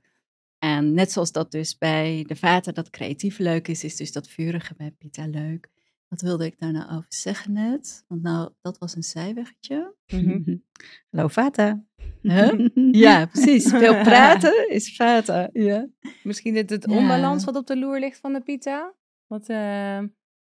[0.66, 4.28] En net zoals dat dus bij de vaten dat creatief leuk is, is dus dat
[4.28, 5.70] vurige bij Pita leuk.
[6.08, 8.04] Wat wilde ik daar nou over zeggen net?
[8.08, 9.96] Want nou, dat was een zijweggetje.
[10.08, 10.56] Mhm.
[11.12, 11.84] Hallo Vata.
[12.22, 12.68] Huh?
[13.06, 13.70] Ja, precies.
[13.70, 15.50] Veel praten is vata.
[15.54, 15.88] Ja.
[16.24, 16.96] Misschien het, het Ja.
[16.98, 18.94] onbalans wat op de loer ligt van de pita.
[19.28, 20.00] Wat, eh,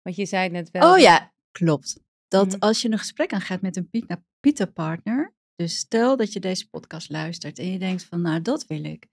[0.03, 0.93] wat je zei net wel.
[0.93, 2.01] Oh ja, klopt.
[2.29, 2.57] Dat Mhm.
[2.59, 7.11] als je een gesprek aangaat met een Pita- Pita-partner, dus stel dat je deze podcast
[7.11, 9.07] luistert en je denkt van, nou, dat wil ik.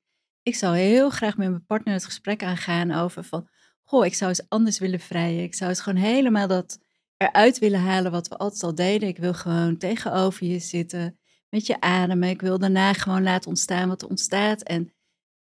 [0.47, 3.47] Ik zou heel graag met mijn partner het gesprek aangaan over van,
[3.83, 5.43] goh, ik zou eens anders willen vrijen.
[5.43, 6.79] Ik zou eens gewoon helemaal dat
[7.17, 9.07] eruit willen halen wat we altijd al deden.
[9.07, 12.29] Ik wil gewoon tegenover je zitten, met je ademen.
[12.29, 14.61] Ik wil daarna gewoon laten ontstaan wat er ontstaat.
[14.61, 14.93] En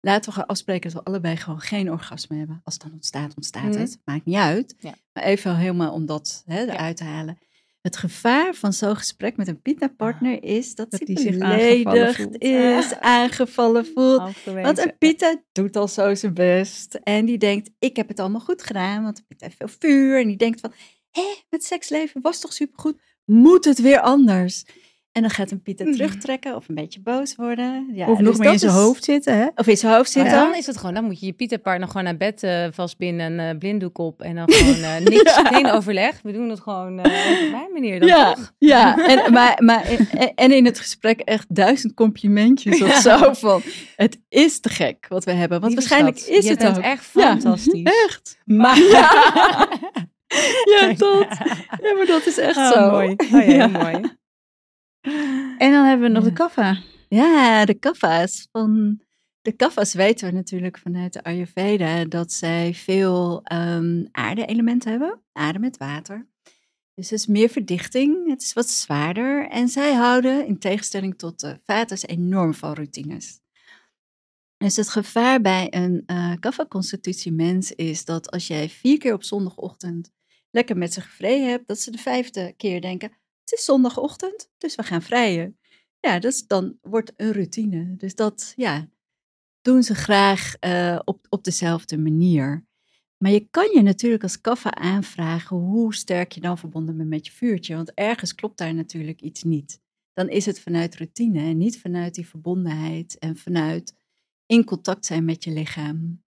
[0.01, 2.61] laten we gaan afspreken dat we allebei gewoon geen orgasme hebben.
[2.65, 3.79] Als het dan ontstaat, ontstaat Mhm.
[3.79, 3.99] het.
[4.05, 4.75] Maakt niet uit.
[4.79, 4.95] Ja.
[5.13, 7.39] Maar even helemaal om dat hè, eruit te halen.
[7.85, 12.95] Het gevaar van zo'n gesprek met een Pita-partner is dat, Dat hij zich beledigd is,
[12.95, 14.45] aangevallen voelt.
[14.45, 16.95] Want een Pita doet al zo zijn best.
[16.95, 19.03] En die denkt, ik heb het allemaal goed gedaan.
[19.03, 20.21] Want een Pita heeft veel vuur.
[20.21, 20.73] En die denkt van,
[21.11, 23.01] hé, het seksleven was toch supergoed.
[23.25, 24.65] Moet het weer anders?
[25.15, 25.93] En dan gaat een Pita Mhm.
[25.93, 27.91] terugtrekken of een beetje boos worden.
[27.93, 29.47] Ja, of nog dus meer in zijn is- hoofd zitten, hè?
[29.55, 30.33] Of in zijn hoofd zitten.
[30.33, 33.53] dan is het gewoon, dan moet je je Pieterpartner gewoon naar bed eh, vastbinden, een
[33.53, 35.45] eh, blinddoek op en dan gewoon eh, niks, Ja.
[35.45, 36.21] geen overleg.
[36.23, 38.53] We doen het gewoon eh, op mijn manier dan ja, toch?
[38.59, 39.07] ja.
[39.07, 43.63] En, maar, maar, en, en in het gesprek echt duizend complimentjes of zo van,
[43.97, 45.61] het is te gek wat we hebben.
[45.61, 46.83] Want Lieve waarschijnlijk schat, is je het bent ook.
[46.83, 47.21] echt Ja.
[47.23, 47.83] fantastisch.
[48.07, 48.39] Echt.
[48.45, 49.11] Maar, ja,
[50.97, 51.27] dat.
[51.83, 52.91] Ja, maar dat is echt Oh, zo.
[52.91, 53.15] mooi.
[53.35, 54.01] Oh, ja, mooi.
[55.59, 56.29] En dan hebben we nog Ja.
[56.29, 56.79] de kaffa.
[57.09, 59.01] Ja, de kaffa's van
[59.43, 65.21] De kaffas weten we natuurlijk vanuit de Ayurveda dat zij veel um, aarde-elementen hebben.
[65.33, 66.29] Aarde met water.
[66.95, 69.49] Dus het is meer verdichting, het is wat zwaarder.
[69.49, 73.41] En zij houden, in tegenstelling tot de vaters, enorm van routines.
[74.57, 79.25] Dus het gevaar bij een uh, kaffa-constitutie mens is dat als jij vier keer op
[79.25, 80.11] zondagochtend
[80.51, 83.13] lekker met ze gevreden hebt, dat ze de vijfde keer denken,
[83.45, 85.59] het is zondagochtend, dus we gaan vrijen.
[86.01, 87.97] Ja, dus dan wordt een routine.
[87.97, 88.89] Dus dat, ja,
[89.63, 92.67] doen ze graag uh, op, op dezelfde manier.
[93.17, 97.27] Maar je kan je natuurlijk als kaffa aanvragen hoe sterk je dan verbonden bent met
[97.27, 97.75] je vuurtje.
[97.75, 99.81] Want ergens klopt daar natuurlijk iets niet.
[100.13, 103.95] Dan is het vanuit routine en niet vanuit die verbondenheid en vanuit
[104.47, 106.24] in contact zijn met je lichaam.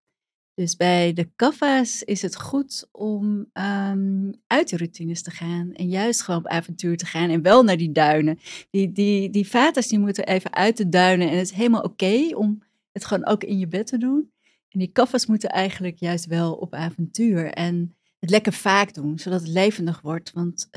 [0.56, 5.88] Dus bij de kaffa's is het goed om um, uit de routines te gaan en
[5.88, 8.38] juist gewoon op avontuur te gaan en wel naar die duinen.
[8.70, 12.36] Die, die, die vatas die moeten even uit de duinen en het is helemaal oké
[12.36, 14.32] om het gewoon ook in je bed te doen.
[14.68, 19.40] En die kaffa's moeten eigenlijk juist wel op avontuur en het lekker vaak doen, zodat
[19.40, 20.32] het levendig wordt.
[20.32, 20.68] Want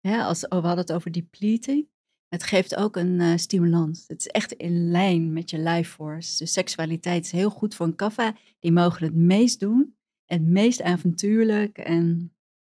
[0.00, 1.86] ja, als, oh, we hadden het over depleting.
[2.32, 4.04] Het geeft ook een uh, stimulans.
[4.06, 6.38] Het is echt in lijn met je life force.
[6.38, 8.36] Dus seksualiteit is heel goed voor een kaffa.
[8.58, 9.96] Die mogen het meest doen.
[10.24, 11.78] Het meest avontuurlijk.
[11.78, 12.32] En,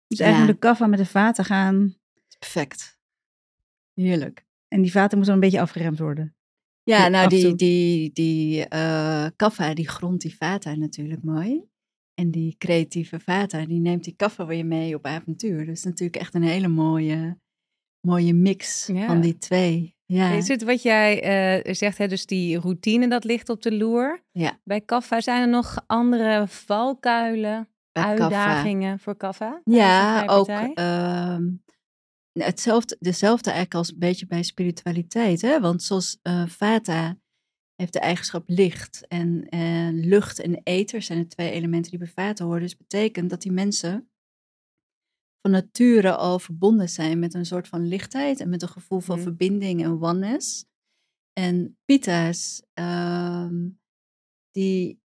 [0.06, 1.96] dus eigenlijk de kaffa met de vaten gaan.
[2.38, 2.98] Perfect.
[3.94, 4.46] Heerlijk.
[4.68, 6.34] En die vaten moeten een beetje afgeremd worden.
[6.82, 11.64] Ja, nou die, die, die uh, kaffa die grondt die vata natuurlijk mooi.
[12.14, 15.66] En die creatieve vata die neemt die kaffa weer mee op avontuur.
[15.66, 17.40] Dus natuurlijk echt een hele mooie
[18.06, 19.96] mooie mix van die twee.
[20.06, 20.30] Ja.
[20.30, 24.22] Is het wat jij uh, zegt, hè, dus die routine dat ligt op de loer?
[24.32, 24.58] Ja.
[24.64, 29.02] Bij Kaffa zijn er nog andere valkuilen, Bij uitdagingen kaffa.
[29.04, 29.60] voor Kaffa?
[29.64, 31.36] Ja, ook uh,
[32.32, 35.42] hetzelfde, dezelfde eigenlijk als een beetje bij spiritualiteit.
[35.42, 35.60] Hè?
[35.60, 37.16] Want zoals uh, Vata
[37.74, 39.46] heeft de eigenschap licht en
[39.92, 42.60] lucht en ether zijn de twee elementen die bij Vata horen.
[42.60, 44.11] Dus betekent dat die mensen
[45.42, 49.14] van nature al verbonden zijn met een soort van lichtheid en met een gevoel van
[49.14, 49.24] mhm.
[49.24, 50.64] verbinding en oneness.
[51.32, 53.68] En pita's, ehm,
[54.50, 55.00] die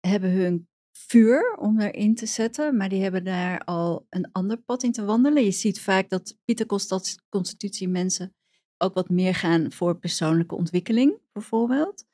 [0.00, 4.82] hebben hun vuur om erin te zetten, maar die hebben daar al een ander pad
[4.82, 5.44] in te wandelen.
[5.44, 8.34] Je ziet vaak dat Pita-constitutie mensen
[8.78, 12.04] ook wat meer gaan voor persoonlijke ontwikkeling, bijvoorbeeld.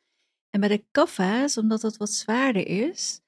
[0.50, 3.20] En bij de kaffa's, omdat dat wat zwaarder is,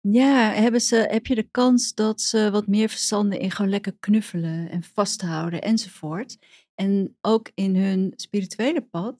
[0.00, 3.96] ja, hebben ze, heb je de kans dat ze wat meer verstanden in gewoon lekker
[4.00, 6.38] knuffelen en vasthouden enzovoort.
[6.74, 9.18] En ook in hun spirituele pad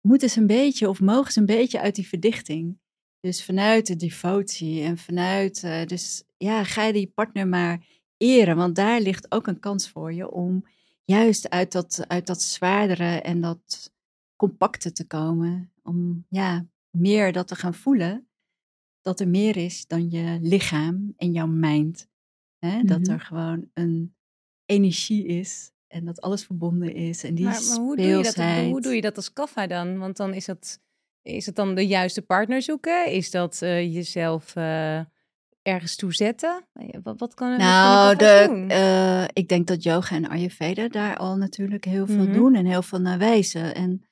[0.00, 2.78] moeten ze een beetje of mogen ze een beetje uit die verdichting.
[3.20, 8.56] Dus vanuit de devotie en vanuit, uh, dus ja, ga je die partner maar eren,
[8.56, 10.66] want daar ligt ook een kans voor je om
[11.04, 13.92] juist uit dat, uit dat zwaardere en dat
[14.36, 15.72] compacte te komen.
[15.82, 18.28] Om ja, meer dat te gaan voelen
[19.06, 22.08] dat er meer is dan je lichaam en jouw mind.
[22.58, 22.82] Hè?
[22.82, 23.10] Dat mhm.
[23.10, 24.14] er gewoon een
[24.64, 27.24] energie is en dat alles verbonden is.
[27.24, 28.34] En die maar, maar hoe, doe je dat,
[28.70, 29.98] hoe doe je dat als kaffa dan?
[29.98, 30.80] Want dan is dat,
[31.22, 33.12] is het dan de juiste partner zoeken?
[33.12, 35.00] Is dat uh, jezelf uh,
[35.62, 36.66] ergens toe zetten?
[37.02, 38.70] Wat, wat kan, nou, de, doen?
[38.70, 42.32] Uh, ik denk dat yoga en Ayurveda daar al natuurlijk heel veel mm -hmm.
[42.32, 43.74] doen en heel veel naar wijzen.
[43.74, 44.04] En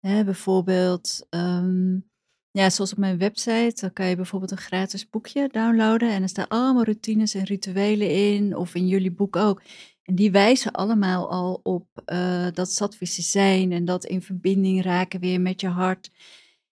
[0.00, 1.26] hè, bijvoorbeeld...
[1.30, 2.09] Um,
[2.52, 6.28] ja, zoals op mijn website, dan kan je bijvoorbeeld een gratis boekje downloaden en er
[6.28, 9.62] staan allemaal routines en rituelen in, of in jullie boek ook.
[10.02, 15.20] En die wijzen allemaal al op uh, dat sattvische zijn en dat in verbinding raken
[15.20, 16.10] weer met je hart.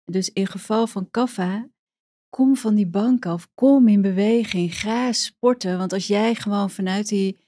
[0.05, 1.69] Dus in geval van kaffa,
[2.29, 5.79] kom van die bank af, kom in beweging, ga sporten.
[5.79, 7.39] Want als jij gewoon vanuit die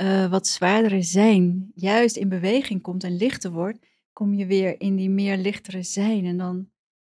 [0.00, 4.96] uh, wat zwaardere zijn juist in beweging komt en lichter wordt, kom je weer in
[4.96, 6.68] die meer lichtere zijn en dan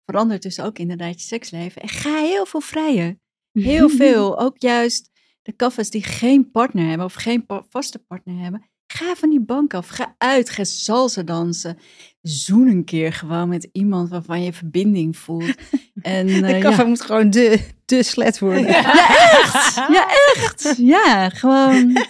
[0.09, 1.81] verandert dus ook inderdaad je seksleven.
[1.81, 3.21] En ga heel veel vrijen.
[3.51, 4.39] Heel veel.
[4.39, 5.09] Ook juist
[5.41, 8.69] de kaffers die geen partner hebben of geen vaste partner hebben.
[8.87, 9.87] Ga van die bank af.
[9.87, 10.49] Ga uit.
[10.49, 11.77] Ga salsa dansen.
[12.21, 15.55] Zoen een keer gewoon met iemand waarvan je verbinding voelt.
[16.01, 18.65] En, uh, de kaffer moet gewoon de, de slet worden.
[18.67, 19.07] Ja.
[19.41, 19.75] echt.
[19.75, 20.75] Ja, echt.
[20.77, 22.05] Ja, gewoon...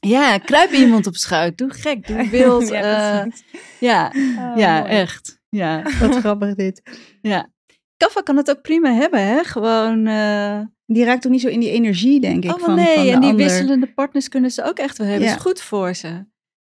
[0.00, 1.58] Ja, kruip iemand op schuit.
[1.58, 2.68] Doe gek, doe wild.
[2.68, 3.32] Ja, uh,
[3.80, 5.41] ja, oh, ja echt.
[5.56, 6.82] Ja, wat grappig dit.
[7.22, 7.50] Ja.
[7.96, 9.44] Kaffa kan het ook prima hebben, hè?
[9.44, 10.06] Gewoon...
[10.06, 10.60] Uh...
[10.86, 13.20] Die raakt toch niet zo in die energie, denk ik, oh, van, nee, van en
[13.20, 13.46] die ander.
[13.46, 15.28] wisselende partners kunnen ze ook echt wel hebben.
[15.28, 15.34] Ja.
[15.34, 16.24] is goed voor ze.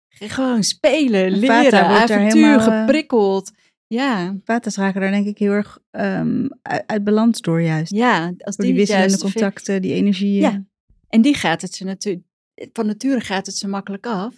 [0.08, 3.52] Gewoon spelen, leren, avontuur, helemaal, eh, geprikkeld.
[3.86, 4.36] Ja.
[4.44, 7.92] Vatas raken daar denk ik heel erg um, uit, uit, balans door juist.
[7.92, 10.40] Ja, als die, die wisselende contacten, die energie.
[10.40, 10.64] Ja,
[11.08, 12.24] en die gaat het ze natuurlijk...
[12.72, 14.34] Van nature gaat het ze makkelijk af.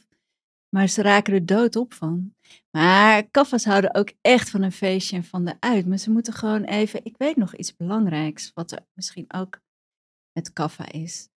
[0.68, 2.34] Maar ze raken er dood op van.
[2.70, 5.86] Maar kaffers houden ook echt van een feestje en van de uit.
[5.86, 7.04] Maar ze moeten gewoon even.
[7.04, 9.60] Ik weet nog iets belangrijks, wat er misschien ook
[10.32, 11.28] met kaffa is.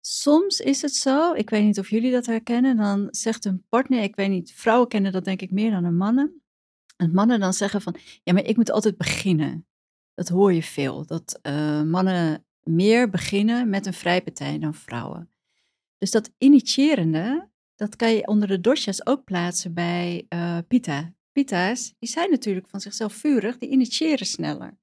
[0.00, 4.02] Soms is het zo, ik weet niet of jullie dat herkennen, dan zegt een partner,
[4.02, 6.42] ik weet niet, vrouwen kennen dat denk ik meer dan een mannen.
[6.96, 9.66] En mannen dan zeggen van, ja, maar ik moet altijd beginnen.
[10.14, 15.30] Dat hoor je veel, dat uh, mannen meer beginnen met een vrijpartij dan vrouwen.
[15.98, 17.50] Dus dat initiërende,
[17.80, 21.12] dat kan je onder de doshas ook plaatsen bij uh, pita.
[21.32, 24.78] Pita's, die zijn natuurlijk van zichzelf vurig, die initiëren sneller.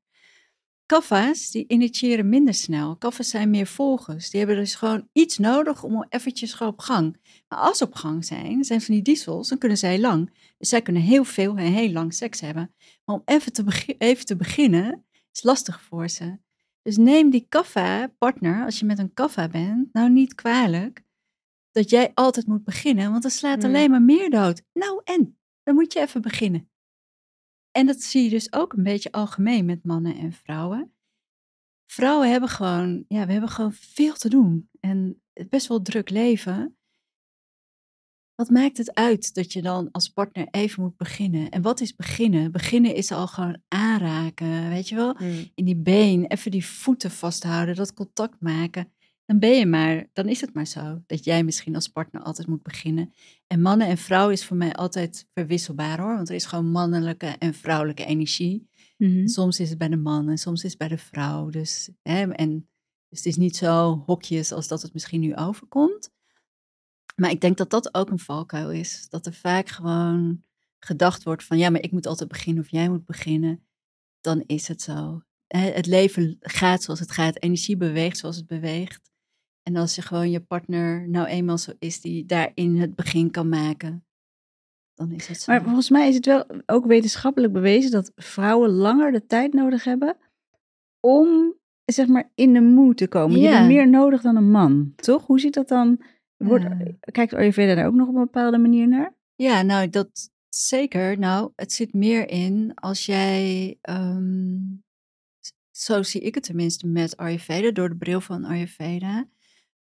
[0.85, 2.95] Kaffa's, die initiëren minder snel.
[2.95, 4.29] Kaffa's zijn meer volgers.
[4.29, 7.17] Die hebben dus gewoon iets nodig om eventjes op gang.
[7.47, 10.33] Maar als ze op gang zijn, zijn van die diesels, dan kunnen zij lang.
[10.57, 12.73] Dus zij kunnen heel veel en heel lang seks hebben.
[13.05, 13.63] Maar om even te,
[13.97, 16.37] even te beginnen, is lastig voor ze.
[16.81, 21.05] Dus neem die kaffa-partner, als je met een kaffa bent, nou niet kwalijk
[21.77, 23.65] dat jij altijd moet beginnen, want dan slaat hmm.
[23.65, 24.63] alleen maar meer dood.
[24.73, 26.69] Nou en, dan moet je even beginnen.
[27.71, 30.93] En dat zie je dus ook een beetje algemeen met mannen en vrouwen.
[31.91, 36.77] Vrouwen hebben gewoon, ja, we hebben gewoon veel te doen en best wel druk leven.
[38.35, 41.49] Wat maakt het uit dat je dan als partner even moet beginnen?
[41.49, 42.51] En wat is beginnen?
[42.51, 45.17] Beginnen is al gewoon aanraken, weet je wel?
[45.17, 45.51] Hmm.
[45.55, 48.91] In die been, even die voeten vasthouden, dat contact maken
[49.27, 51.01] dan ben je maar, dan is het maar zo.
[51.05, 53.13] Dat jij misschien als partner altijd moet beginnen.
[53.47, 56.15] En mannen en vrouwen is voor mij altijd verwisselbaar hoor.
[56.15, 58.69] Want er is gewoon mannelijke en vrouwelijke energie.
[58.97, 59.27] Mhm.
[59.27, 61.49] Soms is het bij de man en soms is het bij de vrouw.
[61.49, 62.69] Dus, hè, en,
[63.09, 66.11] dus het is niet zo hokjes als dat het misschien nu overkomt.
[67.15, 69.09] Maar ik denk dat dat ook een valkuil is.
[69.09, 70.43] Dat er vaak gewoon
[70.79, 73.67] gedacht wordt van ja, maar ik moet altijd beginnen of jij moet beginnen.
[74.21, 75.21] Dan is het zo.
[75.47, 77.41] Het leven gaat zoals het gaat.
[77.41, 79.15] Energie beweegt zoals het beweegt.
[79.67, 83.49] En als je gewoon je partner nou eenmaal zo is die daarin het begin kan
[83.49, 84.05] maken,
[84.93, 85.51] dan is het zo.
[85.51, 89.83] Maar volgens mij is het wel ook wetenschappelijk bewezen dat vrouwen langer de tijd nodig
[89.83, 90.17] hebben
[90.99, 93.39] om zeg maar in de moed te komen.
[93.39, 93.49] Ja.
[93.49, 95.25] Je hebt meer nodig dan een man, toch?
[95.25, 96.01] Hoe ziet dat dan?
[96.37, 96.77] Wordt, ja.
[96.99, 99.15] Kijkt Ayurveda daar ook nog op een bepaalde manier naar?
[99.35, 101.19] Ja, nou dat zeker.
[101.19, 104.57] Nou, het zit meer in als jij, ehm,
[105.71, 109.27] zo zie ik het tenminste met Ayurveda, door de bril van Ayurveda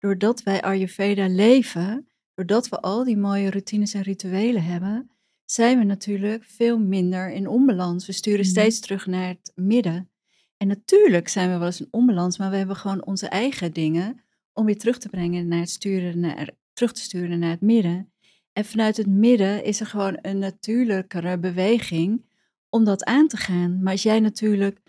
[0.05, 5.11] doordat wij Ayurveda leven, doordat we al die mooie routines en rituelen hebben,
[5.45, 8.07] zijn we natuurlijk veel minder in onbalans.
[8.07, 8.49] We sturen mhm.
[8.49, 10.11] steeds terug naar het midden.
[10.57, 14.23] En natuurlijk zijn we wel eens in onbalans, maar we hebben gewoon onze eigen dingen
[14.53, 18.13] om weer terug te brengen naar het sturen, naar, terug te sturen naar het midden.
[18.53, 22.25] En vanuit het midden is er gewoon een natuurlijkere beweging
[22.69, 23.83] om dat aan te gaan.
[23.83, 24.81] Maar als jij natuurlijk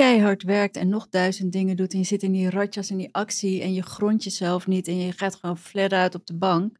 [0.00, 3.08] keihard werkt en nog duizend dingen doet en je zit in die ratjas en die
[3.12, 6.78] actie en je grondt jezelf niet en je gaat gewoon flat uit op de bank.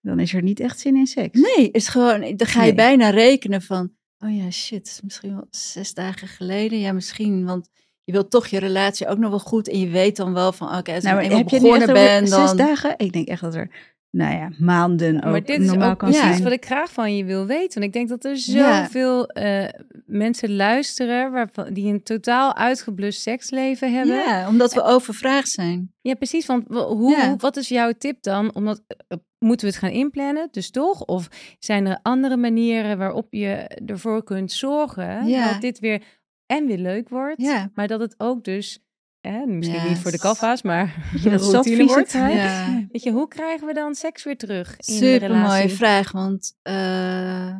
[0.00, 1.40] Dan is er niet echt zin in seks.
[1.40, 5.94] Nee, is gewoon, dan ga je bijna rekenen van, oh ja, shit, misschien wel zes
[5.94, 6.78] dagen geleden.
[6.78, 7.68] Ja, misschien, want
[8.04, 10.76] je wilt toch je relatie ook nog wel goed en je weet dan wel van,
[10.76, 12.48] oké, als nou, ik heb begonnen je ben, dan...
[12.48, 12.94] Zes dagen?
[12.96, 16.12] Ik denk echt dat er nou ja, maanden ook maar dit normaal is ook kan
[16.12, 17.80] ja, wat ik graag van je wil weten.
[17.80, 19.62] Want ik denk dat er zoveel ja.
[19.62, 19.68] uh,
[20.06, 24.16] mensen luisteren waarvan, die een totaal uitgeblust seksleven hebben.
[24.16, 25.92] Ja, omdat we overvraagd zijn.
[26.00, 26.46] Ja, precies.
[26.46, 28.54] Want hoe, wat is jouw tip dan?
[28.54, 31.04] Omdat, uh, moeten we het gaan inplannen, dus toch?
[31.04, 36.02] Of zijn er andere manieren waarop je ervoor kunt zorgen dat dit weer
[36.46, 38.78] en weer leuk wordt, maar dat het ook dus
[39.20, 42.12] Hè, misschien niet voor de kaffa's, maar je dat routine wordt.
[42.12, 42.86] Ja.
[42.92, 45.48] Weet je, hoe krijgen we dan seks weer terug in Super de relatie?
[45.48, 47.56] mooie vraag, want uh,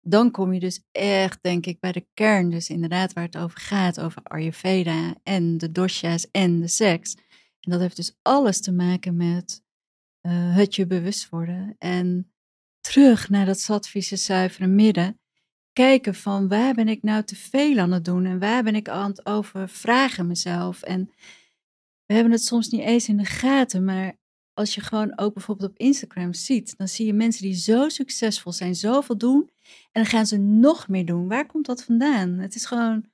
[0.00, 2.50] dan kom je dus echt, denk ik, bij de kern.
[2.50, 7.14] Dus inderdaad waar het over gaat, over Ayurveda en de dosha's en de seks.
[7.60, 9.62] En dat heeft dus alles te maken met
[10.22, 11.74] uh, het je bewust worden.
[11.78, 12.32] En
[12.80, 15.20] terug naar dat sattvische zuivere midden
[15.84, 18.88] kijken van waar ben ik nou te veel aan het doen en waar ben ik
[18.88, 20.82] aan het overvragen mezelf.
[20.82, 21.10] En
[22.06, 24.16] we hebben het soms niet eens in de gaten, maar
[24.54, 28.52] als je gewoon ook bijvoorbeeld op Instagram ziet, dan zie je mensen die zo succesvol
[28.52, 29.50] zijn, zoveel doen
[29.92, 31.28] en dan gaan ze nog meer doen.
[31.28, 32.38] Waar komt dat vandaan?
[32.38, 33.04] Het is gewoon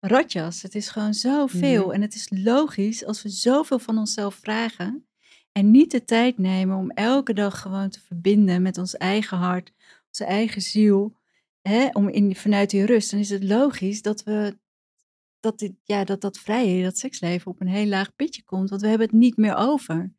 [0.00, 1.92] ratjas, het is gewoon zoveel mm.
[1.92, 5.06] en het is logisch als we zoveel van onszelf vragen
[5.52, 9.72] en niet de tijd nemen om elke dag gewoon te verbinden met ons eigen hart,
[10.08, 11.20] onze eigen ziel
[11.92, 14.58] om in, vanuit die rust, dan is het logisch dat we
[15.40, 18.70] dat, ja, dat dat vrije, dat seksleven op een heel laag pitje komt.
[18.70, 20.12] Want we hebben het niet meer over.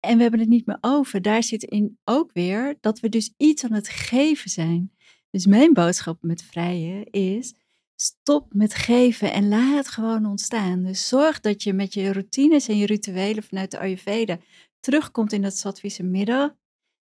[0.00, 1.22] En we hebben het niet meer over.
[1.22, 4.92] Daar zit in ook weer dat we dus iets aan het geven zijn.
[5.30, 7.54] Dus mijn boodschap met vrije is:
[7.96, 10.82] stop met geven en laat het gewoon ontstaan.
[10.82, 14.38] Dus zorg dat je met je routines en je rituelen vanuit de Ayurveda
[14.80, 16.59] terugkomt in dat Sattvische midden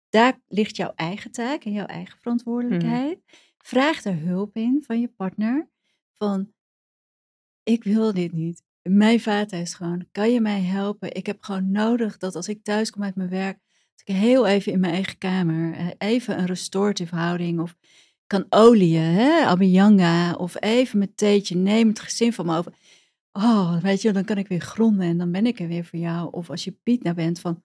[0.10, 3.20] daar ligt jouw eigen taak en jouw eigen verantwoordelijkheid.
[3.58, 5.70] Vraag er hulp in van je partner.
[6.18, 6.51] Van,
[7.64, 8.64] ik wil dit niet.
[8.82, 11.16] Mijn vader is gewoon, kan je mij helpen?
[11.16, 13.60] Ik heb gewoon nodig dat als ik thuis kom uit mijn werk,
[13.95, 17.76] dat ik heel even in mijn eigen kamer, eh, even een restorative houding of
[18.28, 22.74] kan olieën, hè, abhyanga, of even mijn theetje, neem het gezin van me over.
[23.32, 25.99] Oh, weet je, dan kan ik weer gronden en dan ben ik er weer voor
[25.99, 26.32] jou.
[26.32, 27.64] Of als je Piet nou bent van,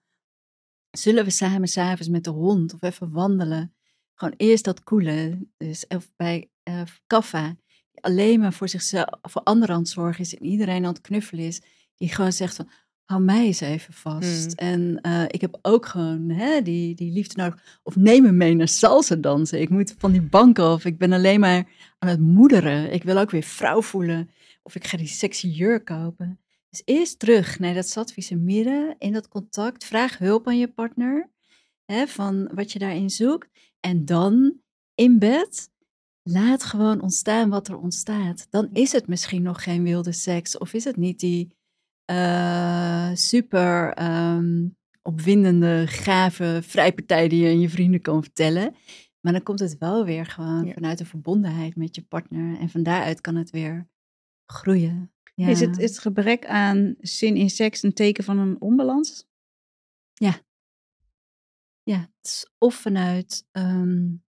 [0.97, 3.73] zullen we samen s'avonds met de hond of even wandelen?
[4.13, 5.53] Gewoon eerst dat koelen.
[5.57, 7.55] Dus of bij uh, Kaffa,
[7.91, 11.01] die alleen maar voor zichzelf, voor anderen aan het zorgen is en iedereen aan het
[11.01, 11.61] knuffelen is.
[11.95, 12.69] Die gewoon zegt van,
[13.05, 14.49] hou mij eens even vast.
[14.49, 14.67] Mm.
[14.67, 17.79] En uh, ik heb ook gewoon hè, die, die liefde nodig.
[17.83, 19.61] Of neem me mee naar salsa dansen.
[19.61, 20.85] Ik moet van die bank af.
[20.85, 21.67] Ik ben alleen maar
[21.99, 22.93] aan het moederen.
[22.93, 24.29] Ik wil ook weer vrouw voelen.
[24.63, 26.42] Of ik ga die sexy jurk kopen.
[26.73, 29.85] Dus eerst terug naar dat Sattvische midden, in dat contact.
[29.85, 31.29] Vraag hulp aan je partner,
[31.85, 33.49] hè, van wat je daarin zoekt.
[33.79, 34.59] En dan
[34.95, 35.69] in bed,
[36.23, 38.47] laat gewoon ontstaan wat er ontstaat.
[38.49, 40.57] Dan is het misschien nog geen wilde seks.
[40.57, 41.55] Of is het niet die
[42.11, 48.75] uh, super um, opwindende, gave vrijpartij die je aan je vrienden kan vertellen.
[49.19, 50.73] Maar dan komt het wel weer gewoon ja.
[50.73, 52.59] vanuit de verbondenheid met je partner.
[52.59, 53.87] En van daaruit kan het weer
[54.45, 55.11] groeien.
[55.33, 55.47] Ja.
[55.47, 59.25] Is, het, het gebrek aan zin in seks een teken van een onbalans?
[60.13, 60.41] Ja.
[61.83, 64.23] Ja, het is of vanuit um,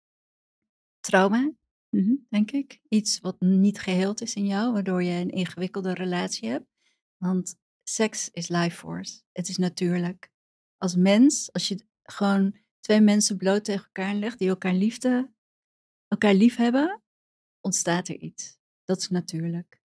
[1.00, 1.52] trauma,
[1.90, 2.26] mm -hmm.
[2.30, 2.82] denk ik.
[2.90, 6.68] Iets wat niet geheeld is in jou, waardoor je een ingewikkelde relatie hebt.
[7.18, 9.22] Want seks is life force.
[9.32, 10.32] Het is natuurlijk.
[10.78, 15.32] Als mens, als je gewoon twee mensen bloot tegen elkaar legt die elkaar liefde,
[16.08, 17.02] elkaar lief hebben,
[17.62, 18.58] ontstaat er iets.
[18.84, 19.84] Dat is natuurlijk.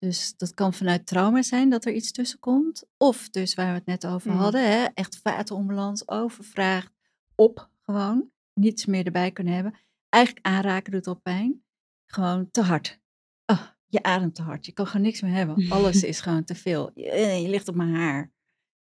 [0.00, 2.84] Dus dat kan vanuit trauma zijn dat er iets tussen komt.
[2.96, 4.36] Of dus waar we het net over mm.
[4.36, 6.92] hadden, hè, echt vatenonbalans, overvraagd,
[7.34, 9.74] op gewoon, niets meer erbij kunnen hebben.
[10.08, 11.64] Eigenlijk aanraken doet al pijn.
[12.06, 13.00] Gewoon te hard.
[13.46, 14.66] Oh, je ademt te hard.
[14.66, 15.70] Je kan gewoon niks meer hebben.
[15.70, 16.90] Alles is gewoon te veel.
[16.94, 18.32] Je, je, ligt op mijn haar.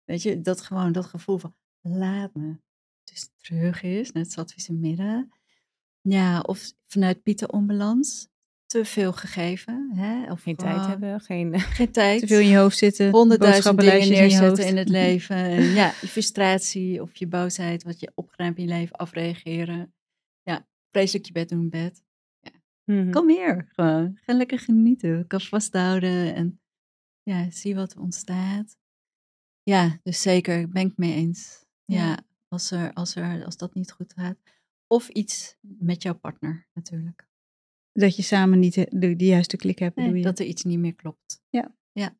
[0.03, 2.59] Weet je, dat gewoon, dat gevoel van laat me.
[3.03, 5.31] Dus terug is, net we in midden.
[6.01, 8.27] Ja, of vanuit Pieter onbalans.
[8.77, 9.91] Te veel gegeven.
[9.93, 10.31] Hè?
[10.31, 12.19] Of geen tijd hebben, geen, geen tijd.
[12.19, 13.09] Te veel in je hoofd zitten.
[13.09, 15.35] Honderdduizend dingen neerzetten in, in, het leven.
[15.35, 19.93] En ja, je frustratie of je boosheid, wat je opgeruimd in je leven, afreageren.
[20.43, 22.03] Ja, vreselijk je bed doen in bed.
[22.83, 23.11] Mhm.
[23.11, 24.17] Kom hier, gewoon.
[24.21, 25.27] Ga lekker genieten.
[25.27, 26.61] Kan vasthouden en
[27.23, 28.77] ja, zie wat er ontstaat.
[29.63, 31.65] Ja, dus zeker, ben ik mee eens.
[31.85, 32.19] Ja, Ja.
[32.47, 34.37] als, er, als, er, als dat niet goed gaat.
[34.87, 37.27] Of iets met jouw partner natuurlijk.
[37.99, 40.95] Dat je samen niet de, de, juiste klik hebt, Nee, dat er iets niet meer
[40.95, 41.41] klopt.
[41.49, 41.75] Ja.
[41.91, 42.17] ja.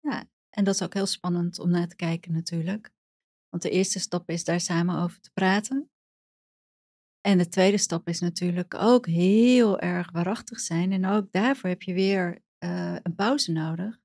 [0.00, 2.90] Ja, en dat is ook heel spannend om naar te kijken natuurlijk.
[3.48, 5.90] Want de eerste stap is daar samen over te praten.
[7.20, 10.92] En de tweede stap is natuurlijk ook heel erg waarachtig zijn.
[10.92, 13.98] En ook daarvoor heb je weer eh, een pauze nodig.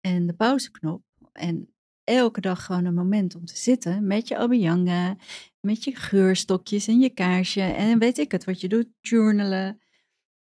[0.00, 1.02] En de pauzeknop.
[1.32, 1.74] En
[2.04, 5.16] elke dag gewoon een moment om te zitten met je abhyanga,
[5.60, 7.62] met je geurstokjes en je kaarsje.
[7.62, 9.80] En weet ik het, wat je doet, journalen.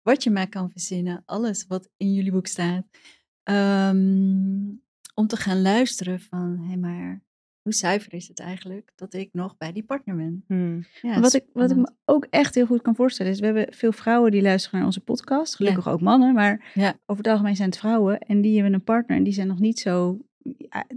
[0.02, 1.22] Wat je maar kan verzinnen.
[1.26, 2.84] Alles wat in jullie boek staat.
[3.42, 4.68] Ehm,
[5.14, 7.22] om te gaan luisteren van, hé hey, maar
[7.62, 10.44] hoe zuiver is het eigenlijk dat ik nog bij die partner ben?
[10.46, 10.84] Hmm.
[11.02, 13.66] Ja, wat, ik, wat ik me ook echt heel goed kan voorstellen is, we hebben
[13.74, 15.56] veel vrouwen die luisteren naar onze podcast.
[15.56, 16.98] Gelukkig ook mannen, maar Ja.
[17.06, 18.18] over het algemeen zijn het vrouwen.
[18.18, 20.18] En die hebben een partner en die zijn nog niet zo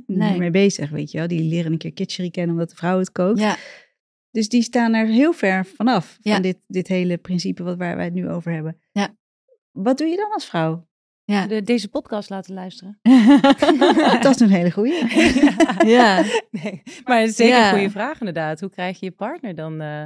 [0.06, 0.38] Nee.
[0.40, 1.28] mee bezig, weet je wel.
[1.28, 3.40] Die leren een keer kitchery kennen omdat de vrouw het kookt.
[3.40, 3.58] Ja,
[4.36, 6.34] Dus die staan er heel ver vanaf, Ja.
[6.34, 8.78] van dit, dit hele principe wat, waar wij het nu over hebben.
[8.92, 9.16] Ja.
[9.72, 10.88] Wat doe je dan als vrouw?
[11.24, 11.48] ja.
[11.48, 13.00] De, deze podcast laten luisteren.
[14.22, 14.94] dat is een hele goeie.
[15.98, 16.24] ja.
[16.52, 17.68] Nee, maar het is zeker Ja.
[17.68, 18.60] een goede vraag inderdaad.
[18.60, 19.82] Hoe krijg je je partner dan?
[19.82, 20.06] eh,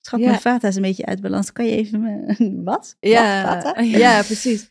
[0.00, 0.26] Schat, Ja.
[0.28, 1.52] mijn vata is een beetje uit balans.
[1.52, 2.24] Kan je even...
[2.26, 2.96] eh, wat?
[3.00, 3.80] Ja, Wat, vata?
[3.80, 4.70] ja, precies.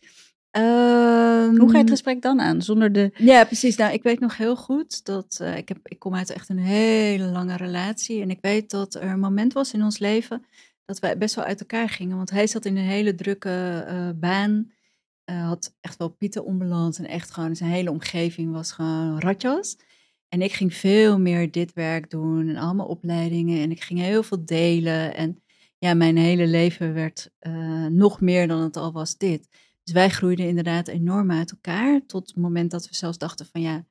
[0.52, 2.62] Ehm, Hoe ga je het gesprek dan aan?
[2.62, 3.12] Zonder de...
[3.16, 3.76] Ja, precies.
[3.76, 6.60] Nou, ik weet nog heel goed dat eh, ik, heb, ik kom uit echt een
[6.60, 8.22] hele lange relatie.
[8.22, 10.46] En ik weet dat er een moment was in ons leven
[10.86, 12.18] dat wij best wel uit elkaar gingen.
[12.18, 14.72] Want hij zat in een hele drukke eh, baan.
[15.24, 17.00] eh, had echt wel pieten onbalans.
[17.00, 19.78] En echt gewoon zijn hele omgeving was gewoon ratjas.
[20.30, 23.62] En ik ging veel meer dit werk doen en allemaal opleidingen.
[23.62, 25.16] En ik ging heel veel delen.
[25.16, 25.44] En
[25.78, 27.30] ja, mijn hele leven werd
[27.90, 29.48] nog meer dan het al was dit.
[29.92, 32.02] Dus wij groeiden inderdaad enorm uit elkaar.
[32.08, 33.86] Tot het moment dat we zelfs dachten van ja,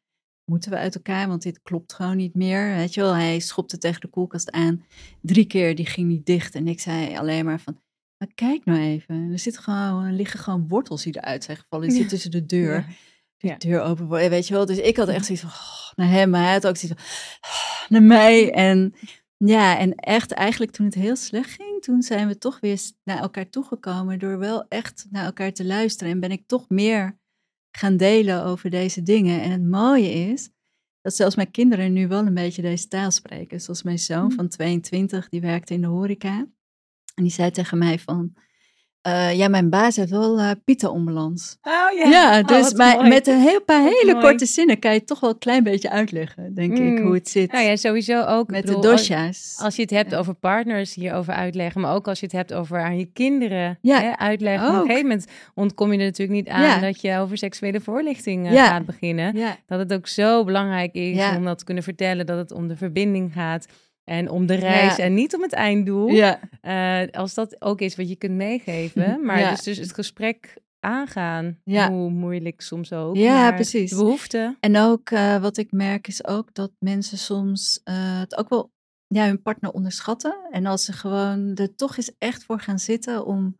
[0.44, 1.28] moeten we uit elkaar?
[1.28, 2.74] Want dit klopt gewoon niet meer.
[2.76, 4.84] Weet je wel, hij schopte tegen de koelkast aan.
[5.22, 6.54] Drie keer, die ging niet dicht.
[6.54, 7.80] En ik zei alleen maar van,
[8.18, 9.28] maar kijk nou even.
[9.32, 11.86] Er, zit gewoon, er liggen gewoon wortels die eruit zijn gevallen.
[11.88, 12.00] Die Ja.
[12.02, 12.74] zit tussen de deur.
[12.74, 12.86] Ja.
[13.38, 13.56] Die Ja.
[13.56, 14.08] deur open.
[14.08, 16.30] Weet je wel, dus ik had echt zoiets van, oh, naar hem.
[16.30, 18.52] Maar hij had ook zoiets van, oh, naar mij.
[18.52, 18.94] En
[19.44, 23.18] Ja, en echt eigenlijk toen het heel slecht ging, toen zijn we toch weer naar
[23.18, 26.12] elkaar toegekomen door wel echt naar elkaar te luisteren.
[26.12, 27.18] En ben ik toch meer
[27.70, 29.42] gaan delen over deze dingen.
[29.42, 30.50] En het mooie is
[31.00, 33.60] dat zelfs mijn kinderen nu wel een beetje deze taal spreken.
[33.60, 34.32] Zoals mijn zoon Mm.
[34.32, 36.36] van 22, die werkte in de horeca.
[37.14, 38.32] En die zei tegen mij van,
[39.02, 41.56] eh, ja, mijn baas heeft wel eh pita-onbalans.
[41.62, 43.08] Oh Ja, dus wat maar mooi.
[43.08, 44.24] met een heel paar Wat hele mooi.
[44.26, 46.98] korte zinnen kan je het toch wel een klein beetje uitleggen, denk ik, Mm.
[47.06, 47.52] hoe het zit.
[47.52, 48.50] Nou ja, sowieso ook.
[48.50, 49.58] met bedoel, de dosha's.
[49.62, 50.18] Als je het hebt Ja.
[50.18, 54.00] over partners hierover uitleggen, maar ook als je het hebt over aan je kinderen Ja,
[54.00, 54.68] hè, uitleggen.
[54.68, 56.78] Op een gegeven moment ontkom je er natuurlijk niet aan Ja.
[56.80, 58.66] dat je over seksuele voorlichting eh, Ja.
[58.66, 59.36] gaat beginnen.
[59.36, 61.36] Ja, Dat het ook zo belangrijk is Ja.
[61.36, 63.66] om dat te kunnen vertellen, dat het om de verbinding gaat
[64.04, 65.04] en om de reis Ja.
[65.04, 66.08] en niet om het einddoel.
[66.08, 69.50] ja, Eh, als dat ook is wat je kunt meegeven, maar Ja.
[69.50, 71.90] dus, dus het gesprek aangaan, Ja.
[71.90, 73.16] hoe moeilijk soms ook.
[73.16, 73.90] Ja, maar precies.
[73.90, 74.56] De behoefte.
[74.60, 78.72] En ook eh, wat ik merk is ook dat mensen soms eh, het ook wel
[79.06, 80.36] ja, hun partner onderschatten.
[80.50, 83.58] En als ze gewoon er toch eens echt voor gaan zitten om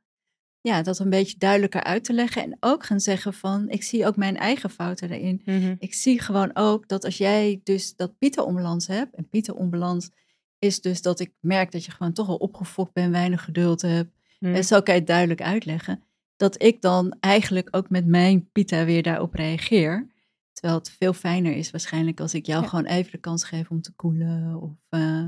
[0.61, 2.43] ja, dat een beetje duidelijker uit te leggen.
[2.43, 5.43] En ook gaan zeggen van, ik zie ook mijn eigen fouten erin.
[5.45, 5.75] Mhm.
[5.79, 9.15] Ik zie gewoon ook dat als jij dus dat Pieter-onbalans hebt.
[9.15, 10.11] En Pieter-onbalans
[10.61, 14.13] is dus dat ik merk dat je gewoon toch al opgefokt bent, weinig geduld hebt.
[14.39, 14.55] Mhm.
[14.55, 16.03] En zo kan je het duidelijk uitleggen.
[16.37, 20.09] Dat ik dan eigenlijk ook met mijn pita weer daarop reageer.
[20.53, 22.69] Terwijl het veel fijner is waarschijnlijk als ik jou Ja.
[22.69, 24.63] gewoon even de kans geef om te koelen.
[24.63, 25.25] Of eh,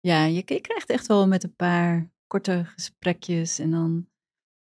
[0.00, 4.06] ja, je, je krijgt echt wel met een paar korte gesprekjes en dan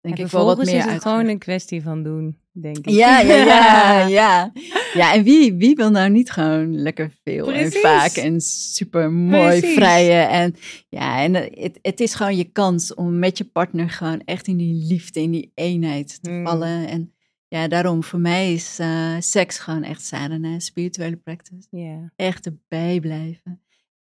[0.01, 1.03] denk en ik wel wat meer is het uitgelegd.
[1.03, 2.89] gewoon een kwestie van doen, denk ik.
[2.89, 4.51] Ja, ja, ja, ja.
[4.93, 7.73] Ja, en wie, wie wil nou niet gewoon lekker veel Precies.
[7.75, 10.29] en vaak en super mooi vrijen.
[10.29, 10.55] En
[10.89, 14.57] ja, en het, het is gewoon je kans om met je partner gewoon echt in
[14.57, 16.45] die liefde, in die eenheid te Mm.
[16.45, 16.87] vallen.
[16.87, 17.13] En
[17.47, 21.67] ja, daarom voor mij is eh, seks gewoon echt sadhana, spirituele practice.
[22.15, 23.61] Echt erbij blijven.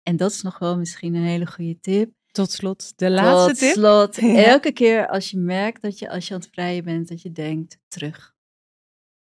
[0.03, 2.11] En dat is nog wel misschien een hele goede tip.
[2.33, 3.73] Tot slot, de laatste Tot tip.
[3.73, 4.45] slot, Ja.
[4.45, 7.33] elke keer als je merkt dat je als je aan het vrijen bent, dat je
[7.33, 8.35] denkt terug.